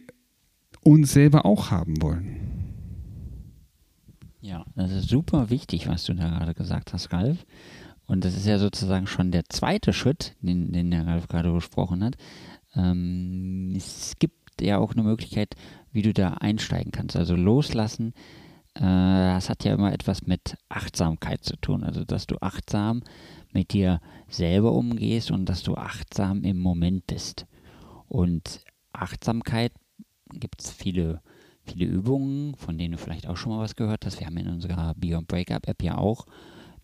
uns 0.82 1.12
selber 1.12 1.44
auch 1.44 1.70
haben 1.70 2.00
wollen. 2.00 2.49
Ja, 4.40 4.64
das 4.74 4.90
ist 4.90 5.08
super 5.08 5.50
wichtig, 5.50 5.88
was 5.88 6.04
du 6.04 6.14
da 6.14 6.28
gerade 6.28 6.54
gesagt 6.54 6.92
hast, 6.92 7.12
Ralf. 7.12 7.46
Und 8.06 8.24
das 8.24 8.36
ist 8.36 8.46
ja 8.46 8.58
sozusagen 8.58 9.06
schon 9.06 9.30
der 9.30 9.44
zweite 9.48 9.92
Schritt, 9.92 10.34
den, 10.40 10.72
den 10.72 10.90
der 10.90 11.06
Ralf 11.06 11.28
gerade 11.28 11.52
besprochen 11.52 12.02
hat. 12.02 12.16
Ähm, 12.74 13.72
es 13.76 14.14
gibt 14.18 14.60
ja 14.60 14.78
auch 14.78 14.92
eine 14.92 15.02
Möglichkeit, 15.02 15.54
wie 15.92 16.02
du 16.02 16.12
da 16.12 16.34
einsteigen 16.34 16.90
kannst. 16.90 17.16
Also 17.16 17.36
loslassen, 17.36 18.14
äh, 18.74 18.80
das 18.80 19.48
hat 19.48 19.64
ja 19.64 19.74
immer 19.74 19.92
etwas 19.92 20.26
mit 20.26 20.56
Achtsamkeit 20.68 21.44
zu 21.44 21.56
tun. 21.56 21.84
Also 21.84 22.04
dass 22.04 22.26
du 22.26 22.36
achtsam 22.40 23.02
mit 23.52 23.72
dir 23.72 24.00
selber 24.28 24.72
umgehst 24.72 25.30
und 25.30 25.46
dass 25.46 25.62
du 25.62 25.76
achtsam 25.76 26.44
im 26.44 26.58
Moment 26.58 27.06
bist. 27.06 27.46
Und 28.08 28.64
Achtsamkeit 28.92 29.72
gibt 30.32 30.62
es 30.62 30.70
viele, 30.70 31.20
viele 31.66 31.86
Übungen, 31.86 32.54
von 32.56 32.78
denen 32.78 32.92
du 32.92 32.98
vielleicht 32.98 33.26
auch 33.26 33.36
schon 33.36 33.52
mal 33.52 33.60
was 33.60 33.76
gehört 33.76 34.06
hast. 34.06 34.20
Wir 34.20 34.26
haben 34.26 34.36
in 34.36 34.48
unserer 34.48 34.94
Beyond 34.96 35.28
Breakup 35.28 35.68
App 35.68 35.82
ja 35.82 35.98
auch 35.98 36.26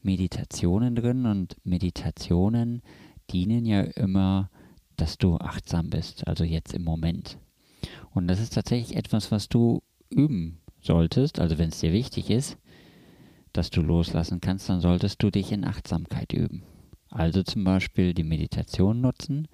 Meditationen 0.02 0.94
drin 0.94 1.26
und 1.26 1.56
Meditationen 1.64 2.82
dienen 3.30 3.66
ja 3.66 3.80
immer, 3.82 4.50
dass 4.96 5.18
du 5.18 5.36
achtsam 5.36 5.90
bist, 5.90 6.26
also 6.26 6.44
jetzt 6.44 6.72
im 6.72 6.84
Moment. 6.84 7.38
Und 8.12 8.28
das 8.28 8.40
ist 8.40 8.54
tatsächlich 8.54 8.96
etwas, 8.96 9.30
was 9.30 9.48
du 9.48 9.82
üben 10.08 10.60
solltest, 10.80 11.40
also 11.40 11.58
wenn 11.58 11.70
es 11.70 11.80
dir 11.80 11.92
wichtig 11.92 12.30
ist, 12.30 12.56
dass 13.52 13.70
du 13.70 13.82
loslassen 13.82 14.40
kannst, 14.40 14.68
dann 14.68 14.80
solltest 14.80 15.22
du 15.22 15.30
dich 15.30 15.50
in 15.52 15.64
Achtsamkeit 15.64 16.32
üben. 16.32 16.62
Also 17.10 17.42
zum 17.42 17.64
Beispiel 17.64 18.14
die 18.14 18.24
Meditation 18.24 19.00
nutzen, 19.00 19.48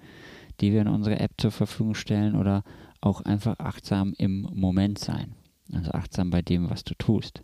die 0.59 0.71
wir 0.71 0.81
in 0.81 0.87
unserer 0.87 1.19
App 1.19 1.31
zur 1.37 1.51
Verfügung 1.51 1.95
stellen 1.95 2.35
oder 2.35 2.63
auch 3.05 3.21
einfach 3.21 3.59
achtsam 3.59 4.13
im 4.17 4.41
Moment 4.53 4.97
sein. 4.99 5.35
Also 5.71 5.91
achtsam 5.91 6.29
bei 6.29 6.41
dem, 6.41 6.69
was 6.69 6.83
du 6.83 6.93
tust. 6.95 7.43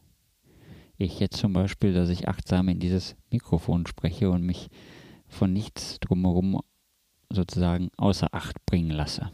Ich 0.97 1.19
jetzt 1.19 1.37
zum 1.37 1.53
Beispiel, 1.53 1.93
dass 1.93 2.09
ich 2.09 2.27
achtsam 2.27 2.67
in 2.69 2.79
dieses 2.79 3.15
Mikrofon 3.31 3.87
spreche 3.87 4.29
und 4.29 4.43
mich 4.43 4.69
von 5.27 5.53
nichts 5.53 5.99
drumherum 5.99 6.61
sozusagen 7.31 7.89
außer 7.97 8.33
Acht 8.33 8.65
bringen 8.65 8.91
lasse. 8.91 9.31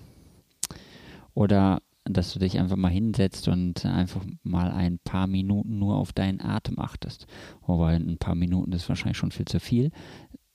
Oder 1.34 1.82
dass 2.04 2.34
du 2.34 2.40
dich 2.40 2.60
einfach 2.60 2.76
mal 2.76 2.92
hinsetzt 2.92 3.48
und 3.48 3.86
einfach 3.86 4.24
mal 4.44 4.72
ein 4.72 5.00
paar 5.00 5.28
Minuten 5.28 5.80
nur 5.80 5.96
auf 5.96 6.14
deinen 6.14 6.40
Atem 6.40 6.80
achtest. 6.80 7.26
Wobei 7.66 7.96
ein 7.96 8.18
paar 8.18 8.36
Minuten 8.36 8.72
ist 8.74 8.88
wahrscheinlich 8.90 9.18
schon 9.18 9.32
viel 9.32 9.46
zu 9.46 9.60
viel. 9.60 9.92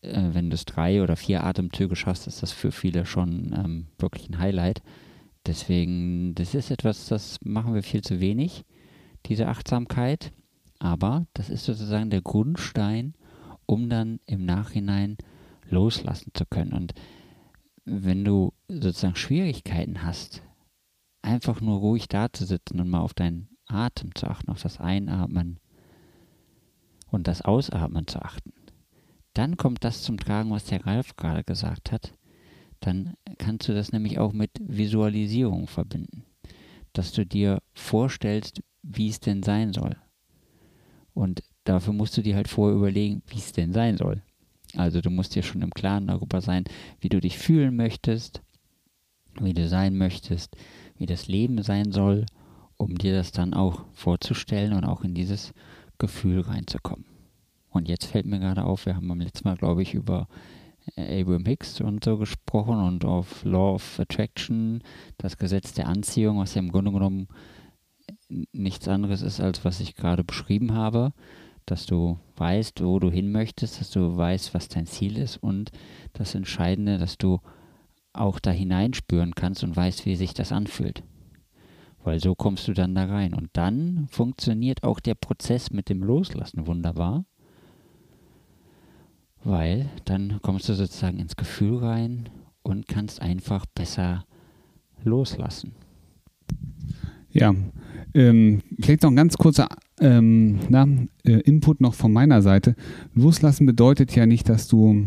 Äh, 0.03 0.29
wenn 0.33 0.49
du 0.49 0.55
es 0.55 0.65
drei 0.65 1.03
oder 1.03 1.17
vier 1.17 1.43
Atemzüge 1.43 1.97
schaffst, 1.97 2.29
ist 2.29 2.43
das 2.43 2.53
für 2.53 2.71
viele 2.71 3.05
schon 3.05 3.53
ähm, 3.53 3.87
wirklich 3.99 4.29
ein 4.31 4.39
Highlight. 4.39 4.83
Deswegen, 5.51 6.33
das 6.37 6.55
ist 6.55 6.71
etwas, 6.71 7.07
das 7.07 7.41
machen 7.43 7.75
wir 7.75 7.83
viel 7.83 8.03
zu 8.03 8.21
wenig, 8.21 8.65
diese 9.27 9.49
Achtsamkeit. 9.49 10.33
Aber 10.79 11.27
das 11.35 11.51
ist 11.51 11.65
sozusagen 11.65 12.09
der 12.09 12.23
Grundstein, 12.23 13.15
um 13.67 13.89
dann 13.89 14.21
im 14.27 14.45
Nachhinein 14.45 15.17
loslassen 15.69 16.31
zu 16.35 16.47
können. 16.47 16.73
Und 16.73 16.95
wenn 17.85 18.25
du 18.25 18.53
sozusagen 18.69 19.17
Schwierigkeiten 19.17 20.05
hast, 20.05 20.41
einfach 21.21 21.61
nur 21.61 21.81
ruhig 21.81 22.07
da 22.07 22.33
zu 22.33 22.45
sitzen 22.45 22.79
und 22.79 22.89
mal 22.89 23.01
auf 23.01 23.15
deinen 23.15 23.49
Atem 23.67 24.15
zu 24.15 24.29
achten, 24.29 24.53
auf 24.53 24.63
das 24.63 24.79
Einatmen 24.79 25.59
und 27.09 27.27
das 27.27 27.43
Ausatmen 27.43 28.07
zu 28.07 28.23
achten, 28.23 28.53
dann 29.35 29.57
kommt 29.57 29.83
das 29.83 30.05
zum 30.05 30.17
Tragen, 30.17 30.53
was 30.53 30.67
der 30.67 30.87
Ralf 30.87 31.17
gerade 31.17 31.43
gesagt 31.43 31.91
hat. 31.91 32.15
Dann 32.81 33.15
kannst 33.39 33.69
du 33.69 33.75
das 33.75 33.93
nämlich 33.93 34.19
auch 34.19 34.33
mit 34.33 34.51
Visualisierung 34.61 35.67
verbinden. 35.67 36.25
Dass 36.93 37.13
du 37.13 37.25
dir 37.25 37.63
vorstellst, 37.75 38.63
wie 38.83 39.09
es 39.09 39.21
denn 39.21 39.43
sein 39.43 39.73
soll. 39.73 39.97
Und 41.15 41.43
dafür 41.65 41.93
musst 41.93 42.17
du 42.17 42.23
dir 42.23 42.37
halt 42.37 42.49
vorher 42.49 42.77
überlegen, 42.77 43.23
wie 43.27 43.39
es 43.39 43.53
denn 43.53 43.73
sein 43.73 43.97
soll. 43.97 44.23
Also 44.77 45.01
du 45.01 45.11
musst 45.11 45.35
dir 45.35 45.43
schon 45.43 45.63
im 45.63 45.71
Klaren 45.71 46.07
darüber 46.07 46.41
sein, 46.41 46.65
wie 47.01 47.09
du 47.09 47.21
dich 47.21 47.39
fühlen 47.39 47.77
möchtest, 47.77 48.43
wie 49.41 49.53
du 49.53 49.69
sein 49.69 49.97
möchtest, 49.97 50.57
wie 50.97 51.07
das 51.07 51.29
Leben 51.29 51.63
sein 51.63 51.93
soll, 51.93 52.27
um 52.77 52.97
dir 52.97 53.15
das 53.15 53.33
dann 53.33 53.53
auch 53.53 53.85
vorzustellen 53.93 54.73
und 54.73 54.85
auch 54.85 55.03
in 55.03 55.15
dieses 55.15 55.53
Gefühl 55.99 56.41
reinzukommen. 56.41 57.05
Und 57.69 57.89
jetzt 57.89 58.07
fällt 58.07 58.27
mir 58.27 58.39
gerade 58.41 58.65
auf, 58.65 58.87
wir 58.87 58.97
haben 58.97 59.09
beim 59.09 59.21
letzten 59.21 59.49
Mal, 59.49 59.57
glaube 59.57 59.83
ich, 59.83 59.95
über 59.95 60.29
Abraham 60.97 61.45
Hicks 61.47 61.81
und 61.81 62.05
so 62.05 62.19
gesprochen 62.19 62.79
und 62.79 63.05
auf 63.05 63.45
Law 63.45 63.75
of 63.75 64.01
Attraction, 64.01 64.83
das 65.19 65.37
Gesetz 65.37 65.73
der 65.73 65.89
Anziehung, 65.89 66.39
was 66.39 66.55
ja 66.55 66.61
im 66.61 66.73
Grunde 66.73 66.93
genommen 66.93 67.29
nichts 68.53 68.89
anderes 68.89 69.23
ist, 69.23 69.41
als 69.41 69.65
was 69.65 69.81
ich 69.81 69.95
gerade 69.95 70.25
beschrieben 70.25 70.75
habe, 70.75 71.13
dass 71.67 71.87
du 71.87 72.19
weißt, 72.37 72.83
wo 72.83 72.99
du 72.99 73.11
hin 73.11 73.31
möchtest, 73.31 73.81
dass 73.81 73.91
du 73.91 74.17
weißt, 74.17 74.55
was 74.55 74.69
dein 74.69 74.87
Ziel 74.87 75.17
ist 75.19 75.37
und 75.37 75.71
das 76.13 76.35
Entscheidende, 76.35 76.99
dass 76.99 77.19
du 77.19 77.41
auch 78.13 78.41
da 78.41 78.51
hineinspüren 78.51 79.35
kannst 79.35 79.63
und 79.63 79.77
weißt, 79.77 80.07
wie 80.07 80.17
sich 80.17 80.35
das 80.35 80.53
anfühlt. 80.53 81.03
Weil 82.03 82.19
so 82.19 82.35
kommst 82.35 82.67
du 82.67 82.73
dann 82.73 82.95
da 82.95 83.05
rein. 83.05 83.35
Und 83.35 83.51
dann 83.53 84.09
funktioniert 84.11 84.83
auch 84.83 85.01
der 85.01 85.15
Prozess 85.15 85.71
mit 85.71 85.89
dem 85.89 86.03
Loslassen 86.03 86.67
wunderbar. 86.67 87.25
Weil 89.43 89.89
dann 90.05 90.39
kommst 90.43 90.69
du 90.69 90.75
sozusagen 90.75 91.19
ins 91.19 91.37
Gefühl 91.37 91.79
rein 91.79 92.29
und 92.63 92.89
kannst 92.89 93.23
einfach 93.23 93.67
besser 93.67 94.25
loslassen. 95.03 95.73
Ja, 97.33 97.55
ähm, 98.15 98.61
vielleicht 98.81 99.03
noch 99.03 99.11
ein 99.11 99.17
ganz 99.17 99.37
kurzer 99.37 99.69
ähm, 100.01 100.59
na, 100.69 100.87
äh, 101.25 101.41
Input 101.41 101.81
noch 101.81 101.95
von 101.95 102.13
meiner 102.13 102.43
Seite. 102.43 102.75
Loslassen 103.15 103.67
bedeutet 103.67 104.15
ja 104.17 104.27
nicht, 104.27 104.49
dass 104.49 104.69
du 104.69 105.07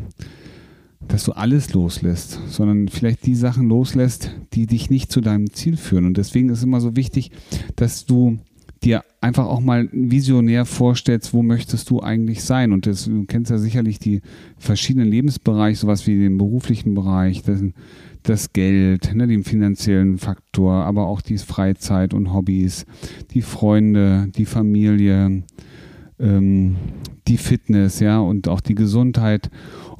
dass 1.07 1.25
du 1.25 1.33
alles 1.33 1.73
loslässt, 1.73 2.39
sondern 2.47 2.87
vielleicht 2.87 3.25
die 3.25 3.35
Sachen 3.35 3.67
loslässt, 3.67 4.31
die 4.53 4.67
dich 4.67 4.89
nicht 4.89 5.11
zu 5.11 5.19
deinem 5.19 5.51
Ziel 5.51 5.75
führen. 5.75 6.05
Und 6.05 6.17
deswegen 6.17 6.49
ist 6.49 6.59
es 6.59 6.63
immer 6.63 6.79
so 6.79 6.95
wichtig, 6.95 7.31
dass 7.75 8.05
du 8.05 8.37
dir 8.83 9.03
einfach 9.21 9.45
auch 9.45 9.61
mal 9.61 9.87
visionär 9.91 10.65
vorstellst, 10.65 11.33
wo 11.33 11.43
möchtest 11.43 11.89
du 11.89 12.01
eigentlich 12.01 12.43
sein. 12.43 12.71
Und 12.71 12.85
das, 12.85 13.05
du 13.05 13.25
kennst 13.25 13.51
ja 13.51 13.57
sicherlich 13.57 13.99
die 13.99 14.21
verschiedenen 14.57 15.09
Lebensbereiche, 15.09 15.79
sowas 15.79 16.05
wie 16.07 16.17
den 16.17 16.37
beruflichen 16.37 16.93
Bereich, 16.93 17.41
das, 17.43 17.61
das 18.23 18.53
Geld, 18.53 19.13
ne, 19.15 19.27
den 19.27 19.43
finanziellen 19.43 20.17
Faktor, 20.17 20.85
aber 20.85 21.07
auch 21.07 21.21
die 21.21 21.37
Freizeit 21.37 22.13
und 22.13 22.33
Hobbys, 22.33 22.85
die 23.31 23.41
Freunde, 23.41 24.29
die 24.35 24.45
Familie, 24.45 25.43
ähm, 26.19 26.75
die 27.27 27.37
Fitness, 27.37 27.99
ja, 27.99 28.19
und 28.19 28.47
auch 28.47 28.61
die 28.61 28.75
Gesundheit. 28.75 29.49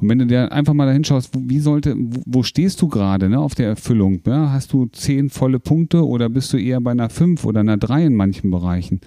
Und 0.00 0.08
wenn 0.08 0.18
du 0.18 0.26
dir 0.26 0.52
einfach 0.52 0.74
mal 0.74 0.86
dahin 0.86 1.04
schaust, 1.04 1.30
wie 1.36 1.60
sollte, 1.60 1.94
wo 1.98 2.42
stehst 2.42 2.80
du 2.82 2.88
gerade 2.88 3.28
ne, 3.28 3.38
auf 3.38 3.54
der 3.54 3.68
Erfüllung? 3.68 4.20
Ja? 4.26 4.52
Hast 4.52 4.72
du 4.72 4.86
zehn 4.86 5.30
volle 5.30 5.60
Punkte 5.60 6.06
oder 6.06 6.28
bist 6.28 6.52
du 6.52 6.56
eher 6.56 6.80
bei 6.80 6.90
einer 6.90 7.10
fünf 7.10 7.44
oder 7.44 7.60
einer 7.60 7.76
drei 7.76 8.04
in 8.06 8.14
manchen 8.14 8.50
Bereichen? 8.50 9.00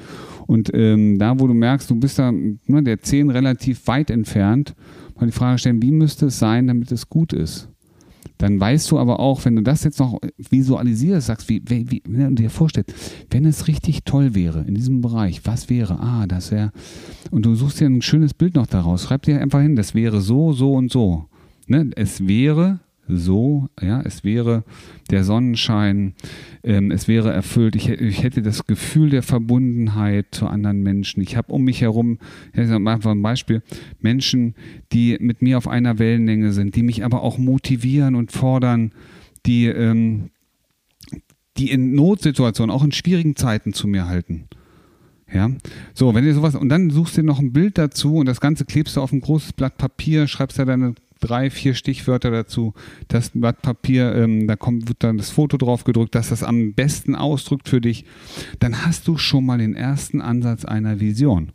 Und 0.45 0.71
ähm, 0.73 1.19
da, 1.19 1.39
wo 1.39 1.47
du 1.47 1.53
merkst, 1.53 1.89
du 1.89 1.95
bist 1.95 2.19
da 2.19 2.31
ne, 2.31 2.83
der 2.83 3.01
zehn 3.01 3.29
relativ 3.29 3.87
weit 3.87 4.09
entfernt, 4.09 4.75
mal 5.19 5.25
die 5.25 5.31
Frage 5.31 5.57
stellen, 5.57 5.81
wie 5.81 5.91
müsste 5.91 6.27
es 6.27 6.39
sein, 6.39 6.67
damit 6.67 6.91
es 6.91 7.09
gut 7.09 7.33
ist? 7.33 7.69
Dann 8.37 8.59
weißt 8.59 8.91
du 8.91 8.99
aber 8.99 9.19
auch, 9.19 9.45
wenn 9.45 9.55
du 9.55 9.61
das 9.61 9.83
jetzt 9.83 9.99
noch 9.99 10.19
visualisierst, 10.49 11.27
sagst, 11.27 11.49
wie, 11.49 11.61
wie, 11.67 12.01
wenn 12.07 12.35
du 12.35 12.43
dir 12.43 12.49
vorstellst, 12.49 12.93
wenn 13.29 13.45
es 13.45 13.67
richtig 13.67 14.03
toll 14.03 14.35
wäre 14.35 14.61
in 14.67 14.75
diesem 14.75 15.01
Bereich, 15.01 15.41
was 15.45 15.69
wäre? 15.69 15.99
Ah, 15.99 16.27
das 16.27 16.51
wäre. 16.51 16.71
Und 17.31 17.45
du 17.45 17.55
suchst 17.55 17.79
dir 17.79 17.87
ein 17.87 18.01
schönes 18.01 18.33
Bild 18.33 18.55
noch 18.55 18.67
daraus. 18.67 19.03
Schreib 19.03 19.23
dir 19.23 19.41
einfach 19.41 19.61
hin, 19.61 19.75
das 19.75 19.93
wäre 19.93 20.21
so, 20.21 20.53
so 20.53 20.73
und 20.73 20.91
so. 20.91 21.25
Ne? 21.67 21.91
Es 21.95 22.27
wäre 22.27 22.79
so, 23.07 23.69
ja, 23.81 24.01
es 24.01 24.23
wäre 24.23 24.63
der 25.09 25.23
Sonnenschein, 25.23 26.13
ähm, 26.63 26.91
es 26.91 27.07
wäre 27.07 27.31
erfüllt, 27.31 27.75
ich, 27.75 27.89
ich, 27.89 28.23
hätte 28.23 28.41
das 28.41 28.65
Gefühl 28.65 29.09
der 29.09 29.23
Verbundenheit 29.23 30.27
zu 30.31 30.47
anderen 30.47 30.83
Menschen. 30.83 31.21
Ich 31.21 31.37
habe 31.37 31.53
um 31.53 31.63
mich 31.63 31.81
herum, 31.81 32.19
ich 32.53 32.67
sage 32.67 32.89
einfach 32.89 33.11
ein 33.11 33.21
Beispiel, 33.21 33.63
Menschen, 34.01 34.55
die 34.91 35.17
mit 35.19 35.41
mir 35.41 35.57
auf 35.57 35.67
einer 35.67 35.99
Wellenlänge 35.99 36.51
sind, 36.51 36.75
die 36.75 36.83
mich 36.83 37.05
aber 37.05 37.21
auch 37.21 37.37
motivieren 37.37 38.15
und 38.15 38.31
fordern, 38.31 38.91
die, 39.45 39.67
ähm, 39.67 40.29
die 41.57 41.71
in 41.71 41.95
Notsituationen, 41.95 42.75
auch 42.75 42.83
in 42.83 42.91
schwierigen 42.91 43.35
Zeiten 43.35 43.73
zu 43.73 43.87
mir 43.87 44.07
halten. 44.07 44.45
Ja, 45.33 45.49
so, 45.93 46.15
wenn 46.15 46.25
ihr 46.25 46.33
sowas, 46.33 46.55
und 46.55 46.69
dann 46.69 46.89
suchst 46.89 47.17
du 47.17 47.21
dir 47.21 47.27
noch 47.27 47.39
ein 47.39 47.51
Bild 47.51 47.77
dazu 47.77 48.15
und 48.15 48.27
das 48.27 48.39
Ganze 48.39 48.63
klebst 48.63 48.95
du 48.95 49.01
auf 49.01 49.11
ein 49.11 49.19
großes 49.19 49.53
Blatt 49.53 49.77
Papier, 49.77 50.27
schreibst 50.27 50.57
da 50.57 50.63
deine 50.63 50.95
drei, 51.19 51.49
vier 51.49 51.73
Stichwörter 51.73 52.31
dazu. 52.31 52.73
Das 53.07 53.31
Blatt 53.33 53.61
Papier, 53.61 54.15
ähm, 54.15 54.47
da 54.47 54.55
kommt, 54.55 54.87
wird 54.87 55.03
dann 55.03 55.17
das 55.17 55.29
Foto 55.29 55.57
drauf 55.57 55.83
gedrückt, 55.83 56.15
das 56.15 56.29
das 56.29 56.43
am 56.43 56.73
besten 56.73 57.15
ausdrückt 57.15 57.69
für 57.69 57.81
dich. 57.81 58.05
Dann 58.59 58.85
hast 58.85 59.07
du 59.07 59.17
schon 59.17 59.45
mal 59.45 59.57
den 59.57 59.75
ersten 59.75 60.21
Ansatz 60.21 60.65
einer 60.65 60.99
Vision. 60.99 61.51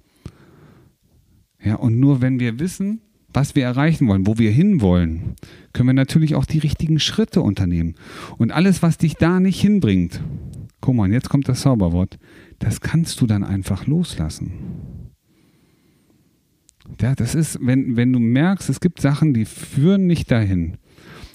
Ja, 1.65 1.77
und 1.77 2.01
nur 2.01 2.21
wenn 2.21 2.41
wir 2.41 2.59
wissen, 2.59 3.01
was 3.33 3.55
wir 3.55 3.65
erreichen 3.65 4.09
wollen, 4.09 4.27
wo 4.27 4.39
wir 4.39 4.51
hinwollen, 4.51 5.37
können 5.73 5.89
wir 5.89 5.95
natürlich 5.95 6.35
auch 6.35 6.45
die 6.45 6.59
richtigen 6.59 6.99
Schritte 7.01 7.41
unternehmen. 7.41 7.95
Und 8.37 8.53
alles, 8.53 8.83
was 8.83 8.99
dich 8.99 9.15
da 9.15 9.41
nicht 9.41 9.61
hinbringt, 9.61 10.21
guck 10.81 10.95
mal, 10.95 11.11
jetzt 11.11 11.31
kommt 11.31 11.49
das 11.49 11.63
Zauberwort, 11.63 12.19
das 12.59 12.81
kannst 12.81 13.21
du 13.21 13.27
dann 13.27 13.45
einfach 13.45 13.87
loslassen. 13.87 14.53
Ja, 17.01 17.15
das 17.15 17.35
ist, 17.35 17.59
wenn, 17.61 17.97
wenn 17.97 18.13
du 18.13 18.19
merkst, 18.19 18.69
es 18.69 18.81
gibt 18.81 19.01
Sachen, 19.01 19.35
die 19.35 19.45
führen 19.45 20.07
nicht 20.07 20.31
dahin. 20.31 20.79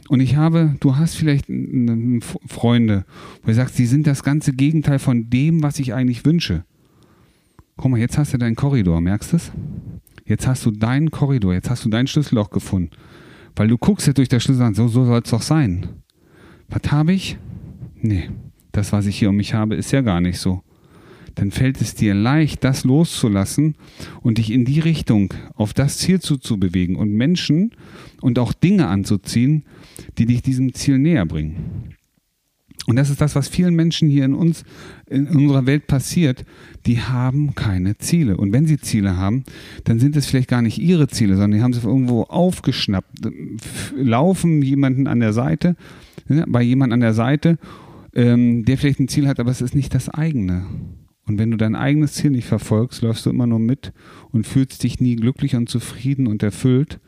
Und 0.09 0.19
ich 0.19 0.35
habe, 0.35 0.75
du 0.79 0.95
hast 0.95 1.15
vielleicht 1.15 1.45
Freunde, 2.47 3.05
wo 3.41 3.47
du 3.47 3.53
sagst, 3.53 3.77
die 3.77 3.85
sind 3.85 4.07
das 4.07 4.23
ganze 4.23 4.53
Gegenteil 4.53 4.99
von 4.99 5.29
dem, 5.29 5.63
was 5.63 5.79
ich 5.79 5.93
eigentlich 5.93 6.25
wünsche. 6.25 6.63
Guck 7.75 7.91
mal, 7.91 7.99
jetzt 7.99 8.17
hast 8.17 8.33
du 8.33 8.37
deinen 8.37 8.55
Korridor, 8.55 9.01
merkst 9.01 9.33
du 9.33 9.35
es? 9.37 9.51
Jetzt 10.25 10.47
hast 10.47 10.65
du 10.65 10.71
deinen 10.71 11.11
Korridor, 11.11 11.53
jetzt 11.53 11.69
hast 11.69 11.85
du 11.85 11.89
dein 11.89 12.07
Schlüsselloch 12.07 12.49
gefunden. 12.49 12.91
Weil 13.55 13.67
du 13.67 13.77
guckst 13.77 14.07
jetzt 14.07 14.17
durch 14.17 14.29
das 14.29 14.43
Schlüssel 14.43 14.63
an, 14.63 14.73
so, 14.73 14.87
so 14.87 15.05
soll 15.05 15.21
es 15.23 15.29
doch 15.29 15.41
sein. 15.41 15.87
Was 16.69 16.91
habe 16.91 17.13
ich? 17.13 17.37
Nee, 18.01 18.29
das, 18.71 18.93
was 18.93 19.05
ich 19.05 19.17
hier 19.17 19.29
um 19.29 19.37
mich 19.37 19.53
habe, 19.53 19.75
ist 19.75 19.91
ja 19.91 20.01
gar 20.01 20.21
nicht 20.21 20.39
so 20.39 20.63
dann 21.37 21.51
fällt 21.51 21.81
es 21.81 21.93
dir 21.93 22.13
leicht, 22.13 22.63
das 22.63 22.83
loszulassen 22.83 23.75
und 24.21 24.39
dich 24.39 24.51
in 24.51 24.65
die 24.65 24.79
Richtung, 24.79 25.33
auf 25.53 25.73
das 25.73 25.99
Ziel 25.99 26.19
zuzubewegen 26.19 26.95
und 26.95 27.11
Menschen 27.11 27.71
und 28.21 28.39
auch 28.39 28.53
Dinge 28.53 28.87
anzuziehen, 28.87 29.63
die 30.17 30.25
dich 30.25 30.41
diesem 30.41 30.73
Ziel 30.73 30.97
näher 30.97 31.25
bringen. 31.25 31.93
Und 32.87 32.95
das 32.95 33.09
ist 33.09 33.19
das, 33.19 33.35
was 33.35 33.49
vielen 33.49 33.75
Menschen 33.75 34.09
hier 34.09 34.23
in 34.23 34.33
uns, 34.33 34.63
in 35.07 35.27
unserer 35.27 35.65
Welt 35.65 35.87
passiert. 35.87 36.45
Die 36.85 37.01
haben 37.01 37.53
keine 37.53 37.97
Ziele. 37.97 38.37
Und 38.37 38.53
wenn 38.53 38.65
sie 38.65 38.79
Ziele 38.79 39.17
haben, 39.17 39.43
dann 39.83 39.99
sind 39.99 40.15
es 40.15 40.25
vielleicht 40.25 40.49
gar 40.49 40.61
nicht 40.61 40.79
ihre 40.79 41.07
Ziele, 41.09 41.35
sondern 41.35 41.59
die 41.59 41.63
haben 41.63 41.73
sie 41.73 41.85
irgendwo 41.85 42.23
aufgeschnappt, 42.23 43.29
laufen 43.95 44.61
jemanden 44.61 45.05
an 45.07 45.19
der 45.19 45.33
Seite, 45.33 45.75
ne, 46.29 46.45
bei 46.47 46.61
jemandem 46.61 46.93
an 46.93 47.01
der 47.01 47.13
Seite, 47.13 47.59
ähm, 48.15 48.63
der 48.63 48.77
vielleicht 48.77 49.01
ein 49.01 49.09
Ziel 49.09 49.27
hat, 49.27 49.41
aber 49.41 49.51
es 49.51 49.61
ist 49.61 49.75
nicht 49.75 49.93
das 49.93 50.07
eigene. 50.09 50.65
Und 51.27 51.37
wenn 51.37 51.51
du 51.51 51.57
dein 51.57 51.75
eigenes 51.75 52.13
Ziel 52.13 52.31
nicht 52.31 52.47
verfolgst, 52.47 53.01
läufst 53.01 53.25
du 53.25 53.29
immer 53.29 53.47
nur 53.47 53.59
mit 53.59 53.91
und 54.31 54.47
fühlst 54.47 54.83
dich 54.83 54.99
nie 54.99 55.17
glücklich 55.17 55.55
und 55.55 55.67
zufrieden 55.69 56.25
und 56.25 56.41
erfüllt, 56.41 56.99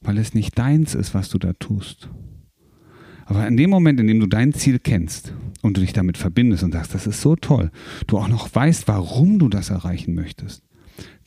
weil 0.00 0.18
es 0.18 0.34
nicht 0.34 0.58
deins 0.58 0.94
ist, 0.94 1.14
was 1.14 1.28
du 1.28 1.38
da 1.38 1.52
tust. 1.52 2.08
Aber 3.26 3.46
in 3.46 3.56
dem 3.56 3.70
Moment, 3.70 4.00
in 4.00 4.08
dem 4.08 4.18
du 4.18 4.26
dein 4.26 4.52
Ziel 4.54 4.78
kennst 4.78 5.34
und 5.62 5.76
du 5.76 5.82
dich 5.82 5.92
damit 5.92 6.16
verbindest 6.16 6.64
und 6.64 6.72
sagst, 6.72 6.94
das 6.94 7.06
ist 7.06 7.20
so 7.20 7.36
toll, 7.36 7.70
du 8.06 8.18
auch 8.18 8.28
noch 8.28 8.52
weißt, 8.52 8.88
warum 8.88 9.38
du 9.38 9.48
das 9.48 9.70
erreichen 9.70 10.14
möchtest, 10.14 10.64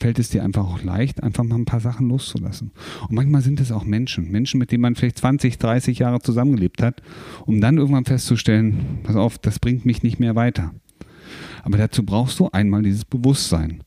fällt 0.00 0.18
es 0.18 0.28
dir 0.28 0.44
einfach 0.44 0.66
auch 0.66 0.82
leicht, 0.82 1.22
einfach 1.22 1.44
mal 1.44 1.54
ein 1.54 1.64
paar 1.64 1.80
Sachen 1.80 2.08
loszulassen. 2.08 2.72
Und 3.08 3.14
manchmal 3.14 3.42
sind 3.42 3.60
es 3.60 3.72
auch 3.72 3.84
Menschen, 3.84 4.30
Menschen, 4.30 4.58
mit 4.58 4.70
denen 4.72 4.82
man 4.82 4.96
vielleicht 4.96 5.18
20, 5.18 5.56
30 5.56 6.00
Jahre 6.00 6.20
zusammengelebt 6.20 6.82
hat, 6.82 7.00
um 7.46 7.60
dann 7.60 7.78
irgendwann 7.78 8.04
festzustellen, 8.04 8.98
pass 9.04 9.16
auf, 9.16 9.38
das 9.38 9.58
bringt 9.58 9.86
mich 9.86 10.02
nicht 10.02 10.20
mehr 10.20 10.34
weiter. 10.34 10.74
Aber 11.62 11.78
dazu 11.78 12.04
brauchst 12.04 12.38
du 12.40 12.48
einmal 12.50 12.82
dieses 12.82 13.04
Bewusstsein. 13.04 13.82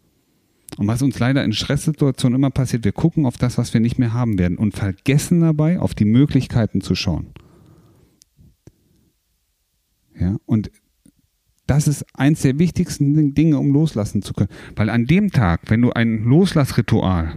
Und 0.77 0.88
was 0.88 1.01
uns 1.01 1.17
leider 1.17 1.43
in 1.43 1.53
Stresssituationen 1.53 2.36
immer 2.36 2.51
passiert, 2.51 2.83
wir 2.83 2.91
gucken 2.91 3.25
auf 3.25 3.38
das, 3.38 3.57
was 3.57 3.74
wir 3.74 3.81
nicht 3.81 3.97
mehr 3.97 4.13
haben 4.13 4.38
werden 4.38 4.57
und 4.57 4.75
vergessen 4.75 5.41
dabei, 5.41 5.79
auf 5.79 5.95
die 5.95 6.05
Möglichkeiten 6.05 6.81
zu 6.81 6.93
schauen. 6.93 7.27
Ja, 10.19 10.38
und 10.45 10.71
das 11.67 11.88
ist 11.88 12.05
eins 12.13 12.41
der 12.41 12.59
wichtigsten 12.59 13.33
Dinge, 13.33 13.59
um 13.59 13.71
loslassen 13.71 14.21
zu 14.21 14.33
können. 14.33 14.50
Weil 14.75 14.89
an 14.89 15.05
dem 15.05 15.31
Tag, 15.31 15.62
wenn 15.67 15.81
du 15.81 15.91
ein 15.91 16.24
Loslassritual, 16.24 17.33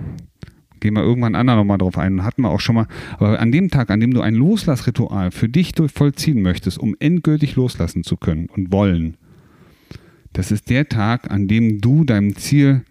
gehen 0.78 0.94
wir 0.94 1.02
irgendwann 1.02 1.34
anderen 1.34 1.60
nochmal 1.60 1.78
drauf 1.78 1.99
ein, 1.99 2.25
hatten 2.25 2.42
wir 2.42 2.50
auch 2.50 2.60
schon 2.60 2.76
mal, 2.76 2.87
aber 3.18 3.38
an 3.38 3.52
dem 3.52 3.70
Tag, 3.70 3.90
an 3.90 4.00
dem 4.00 4.14
du 4.14 4.20
ein 4.20 4.34
Loslassritual 4.34 5.30
für 5.30 5.49
dich 5.49 5.72
vollziehen 5.92 6.42
möchtest, 6.42 6.78
um 6.78 6.94
endgültig 6.99 7.56
loslassen 7.56 8.02
zu 8.02 8.16
können 8.16 8.46
und 8.46 8.72
wollen, 8.72 9.16
das 10.32 10.52
ist 10.52 10.70
der 10.70 10.88
Tag, 10.88 11.30
an 11.30 11.49
dem 11.49 11.80
du 11.80 12.04
deinem 12.04 12.37
Ziel 12.37 12.84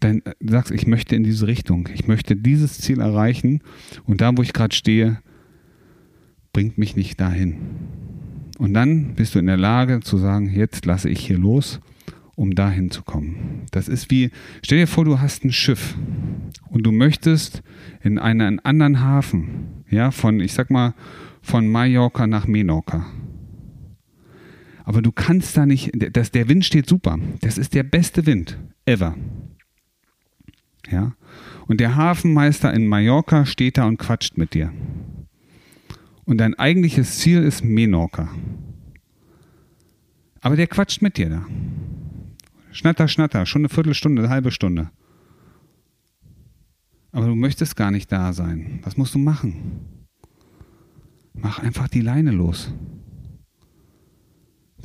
dein, 0.00 0.22
sagst, 0.40 0.70
ich 0.70 0.86
möchte 0.86 1.16
in 1.16 1.24
diese 1.24 1.46
Richtung, 1.46 1.88
ich 1.92 2.06
möchte 2.06 2.36
dieses 2.36 2.78
Ziel 2.78 3.00
erreichen 3.00 3.60
und 4.04 4.20
da, 4.20 4.36
wo 4.36 4.42
ich 4.42 4.52
gerade 4.52 4.74
stehe, 4.74 5.20
bringt 6.52 6.78
mich 6.78 6.96
nicht 6.96 7.20
dahin. 7.20 7.56
Und 8.58 8.72
dann 8.72 9.14
bist 9.14 9.34
du 9.34 9.38
in 9.38 9.46
der 9.46 9.58
Lage 9.58 10.00
zu 10.00 10.16
sagen, 10.16 10.50
jetzt 10.50 10.86
lasse 10.86 11.10
ich 11.10 11.26
hier 11.26 11.38
los, 11.38 11.80
um 12.34 12.54
dahin 12.54 12.90
zu 12.90 13.02
kommen. 13.02 13.62
Das 13.70 13.88
ist 13.88 14.10
wie, 14.10 14.30
stell 14.62 14.78
dir 14.78 14.86
vor, 14.86 15.04
du 15.04 15.20
hast 15.20 15.44
ein 15.44 15.52
Schiff 15.52 15.96
und 16.70 16.84
du 16.84 16.92
möchtest 16.92 17.62
in 18.02 18.18
einen 18.18 18.60
anderen 18.60 19.00
Hafen, 19.00 19.84
ja, 19.90 20.10
von, 20.10 20.40
ich 20.40 20.52
sag 20.52 20.70
mal, 20.70 20.94
von 21.42 21.68
Mallorca 21.68 22.26
nach 22.26 22.46
Menorca. 22.46 23.06
Aber 24.86 25.02
du 25.02 25.10
kannst 25.10 25.56
da 25.56 25.66
nicht, 25.66 25.90
das, 26.16 26.30
der 26.30 26.48
Wind 26.48 26.64
steht 26.64 26.88
super. 26.88 27.18
Das 27.40 27.58
ist 27.58 27.74
der 27.74 27.82
beste 27.82 28.24
Wind 28.24 28.56
ever. 28.84 29.16
Ja. 30.88 31.16
Und 31.66 31.80
der 31.80 31.96
Hafenmeister 31.96 32.72
in 32.72 32.86
Mallorca 32.86 33.46
steht 33.46 33.78
da 33.78 33.86
und 33.86 33.98
quatscht 33.98 34.38
mit 34.38 34.54
dir. 34.54 34.72
Und 36.24 36.38
dein 36.38 36.54
eigentliches 36.54 37.18
Ziel 37.18 37.42
ist 37.42 37.64
Menorca. 37.64 38.32
Aber 40.40 40.54
der 40.54 40.68
quatscht 40.68 41.02
mit 41.02 41.16
dir 41.16 41.30
da. 41.30 41.46
Schnatter, 42.70 43.08
schnatter, 43.08 43.44
schon 43.44 43.62
eine 43.62 43.68
Viertelstunde, 43.68 44.22
eine 44.22 44.30
halbe 44.30 44.52
Stunde. 44.52 44.92
Aber 47.10 47.26
du 47.26 47.34
möchtest 47.34 47.74
gar 47.74 47.90
nicht 47.90 48.12
da 48.12 48.32
sein. 48.32 48.78
Was 48.84 48.96
musst 48.96 49.16
du 49.16 49.18
machen? 49.18 49.80
Mach 51.32 51.58
einfach 51.58 51.88
die 51.88 52.02
Leine 52.02 52.30
los. 52.30 52.72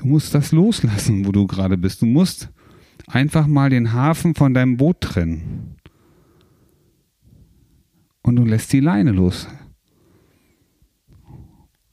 Du 0.02 0.08
musst 0.08 0.34
das 0.34 0.52
loslassen, 0.52 1.28
wo 1.28 1.32
du 1.32 1.46
gerade 1.46 1.78
bist. 1.78 2.02
Du 2.02 2.08
musst 2.08 2.50
einfach 3.06 3.46
mal 3.46 3.70
den 3.70 3.94
Hafen 3.94 4.34
von 4.34 4.56
deinem 4.56 4.78
Boot 4.78 5.00
trennen. 5.00 5.76
Und 8.24 8.36
du 8.36 8.44
lässt 8.44 8.74
die 8.74 8.80
Leine 8.80 9.12
los. 9.12 9.48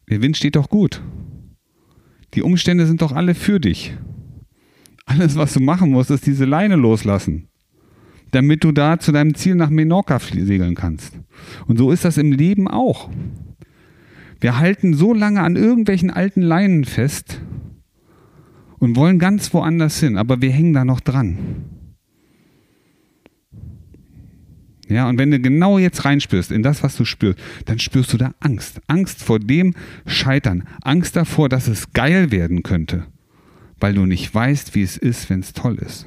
Der 0.08 0.22
Wind 0.22 0.38
steht 0.38 0.56
doch 0.56 0.70
gut. 0.70 1.02
Die 2.32 2.42
Umstände 2.42 2.86
sind 2.86 3.02
doch 3.02 3.12
alle 3.12 3.34
für 3.34 3.60
dich. 3.60 3.94
Alles, 5.04 5.36
was 5.36 5.52
du 5.52 5.60
machen 5.60 5.90
musst, 5.90 6.10
ist 6.10 6.26
diese 6.26 6.46
Leine 6.46 6.76
loslassen, 6.76 7.48
damit 8.30 8.64
du 8.64 8.72
da 8.72 8.98
zu 8.98 9.12
deinem 9.12 9.34
Ziel 9.34 9.54
nach 9.54 9.70
Menorca 9.70 10.18
segeln 10.18 10.74
kannst. 10.74 11.12
Und 11.66 11.76
so 11.76 11.90
ist 11.90 12.06
das 12.06 12.16
im 12.16 12.32
Leben 12.32 12.68
auch. 12.68 13.10
Wir 14.40 14.58
halten 14.58 14.94
so 14.94 15.12
lange 15.12 15.42
an 15.42 15.56
irgendwelchen 15.56 16.10
alten 16.10 16.40
Leinen 16.40 16.84
fest, 16.86 17.42
und 18.78 18.96
wollen 18.96 19.18
ganz 19.18 19.52
woanders 19.52 20.00
hin, 20.00 20.16
aber 20.16 20.40
wir 20.40 20.50
hängen 20.50 20.72
da 20.72 20.84
noch 20.84 21.00
dran. 21.00 21.38
Ja, 24.88 25.08
und 25.08 25.18
wenn 25.18 25.30
du 25.30 25.38
genau 25.38 25.78
jetzt 25.78 26.06
reinspürst 26.06 26.50
in 26.50 26.62
das, 26.62 26.82
was 26.82 26.96
du 26.96 27.04
spürst, 27.04 27.38
dann 27.66 27.78
spürst 27.78 28.12
du 28.12 28.16
da 28.16 28.34
Angst. 28.40 28.80
Angst 28.86 29.22
vor 29.22 29.38
dem 29.38 29.74
Scheitern. 30.06 30.64
Angst 30.82 31.14
davor, 31.14 31.50
dass 31.50 31.68
es 31.68 31.92
geil 31.92 32.30
werden 32.30 32.62
könnte, 32.62 33.06
weil 33.80 33.92
du 33.92 34.06
nicht 34.06 34.34
weißt, 34.34 34.74
wie 34.74 34.82
es 34.82 34.96
ist, 34.96 35.28
wenn 35.28 35.40
es 35.40 35.52
toll 35.52 35.76
ist. 35.76 36.06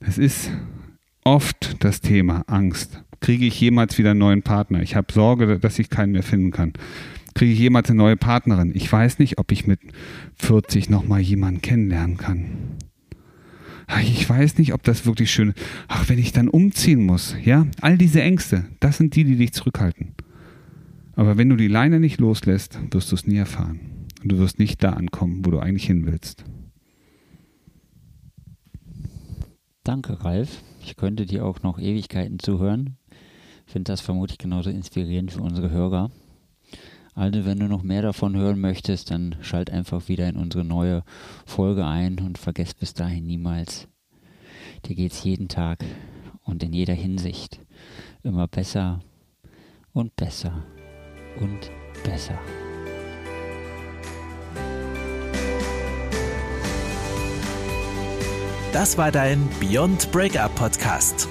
Es 0.00 0.16
ist 0.16 0.50
oft 1.22 1.84
das 1.84 2.00
Thema 2.00 2.44
Angst. 2.46 3.02
Kriege 3.20 3.44
ich 3.44 3.60
jemals 3.60 3.98
wieder 3.98 4.12
einen 4.12 4.20
neuen 4.20 4.42
Partner? 4.42 4.80
Ich 4.80 4.96
habe 4.96 5.12
Sorge, 5.12 5.58
dass 5.58 5.78
ich 5.78 5.90
keinen 5.90 6.12
mehr 6.12 6.22
finden 6.22 6.50
kann 6.50 6.72
kriege 7.36 7.52
ich 7.52 7.58
jemals 7.58 7.90
eine 7.90 7.98
neue 7.98 8.16
Partnerin. 8.16 8.72
Ich 8.74 8.90
weiß 8.90 9.18
nicht, 9.18 9.38
ob 9.38 9.52
ich 9.52 9.66
mit 9.66 9.80
40 10.36 10.88
nochmal 10.88 11.20
jemanden 11.20 11.60
kennenlernen 11.60 12.16
kann. 12.16 12.46
Ich 14.00 14.28
weiß 14.28 14.56
nicht, 14.56 14.72
ob 14.72 14.82
das 14.82 15.04
wirklich 15.04 15.30
schön 15.30 15.50
ist. 15.50 15.58
Ach, 15.86 16.08
wenn 16.08 16.18
ich 16.18 16.32
dann 16.32 16.48
umziehen 16.48 17.04
muss, 17.04 17.36
ja, 17.44 17.66
all 17.82 17.98
diese 17.98 18.22
Ängste, 18.22 18.64
das 18.80 18.96
sind 18.96 19.14
die, 19.14 19.24
die 19.24 19.36
dich 19.36 19.52
zurückhalten. 19.52 20.14
Aber 21.12 21.36
wenn 21.36 21.50
du 21.50 21.56
die 21.56 21.68
Leine 21.68 22.00
nicht 22.00 22.20
loslässt, 22.20 22.78
wirst 22.90 23.12
du 23.12 23.16
es 23.16 23.26
nie 23.26 23.36
erfahren. 23.36 23.80
Und 24.22 24.32
du 24.32 24.38
wirst 24.38 24.58
nicht 24.58 24.82
da 24.82 24.94
ankommen, 24.94 25.44
wo 25.44 25.50
du 25.50 25.58
eigentlich 25.58 25.86
hin 25.86 26.06
willst. 26.06 26.42
Danke, 29.84 30.24
Ralf. 30.24 30.62
Ich 30.82 30.96
könnte 30.96 31.26
dir 31.26 31.44
auch 31.44 31.62
noch 31.62 31.78
Ewigkeiten 31.78 32.38
zuhören. 32.38 32.96
Finde 33.66 33.92
das 33.92 34.00
vermutlich 34.00 34.38
genauso 34.38 34.70
inspirierend 34.70 35.32
für 35.32 35.42
unsere 35.42 35.70
Hörer. 35.70 36.10
Also 37.16 37.46
wenn 37.46 37.58
du 37.58 37.66
noch 37.66 37.82
mehr 37.82 38.02
davon 38.02 38.36
hören 38.36 38.60
möchtest, 38.60 39.10
dann 39.10 39.36
schalt 39.40 39.70
einfach 39.70 40.06
wieder 40.06 40.28
in 40.28 40.36
unsere 40.36 40.64
neue 40.64 41.02
Folge 41.46 41.86
ein 41.86 42.18
und 42.20 42.36
vergiss 42.36 42.74
bis 42.74 42.92
dahin 42.92 43.26
niemals, 43.26 43.88
dir 44.84 44.94
geht's 44.94 45.24
jeden 45.24 45.48
Tag 45.48 45.82
und 46.44 46.62
in 46.62 46.74
jeder 46.74 46.92
Hinsicht 46.92 47.58
immer 48.22 48.46
besser 48.46 49.00
und 49.94 50.14
besser 50.14 50.62
und 51.40 51.70
besser. 52.04 52.38
Das 58.74 58.98
war 58.98 59.10
dein 59.10 59.48
Beyond 59.58 60.12
Breakup 60.12 60.54
Podcast. 60.54 61.30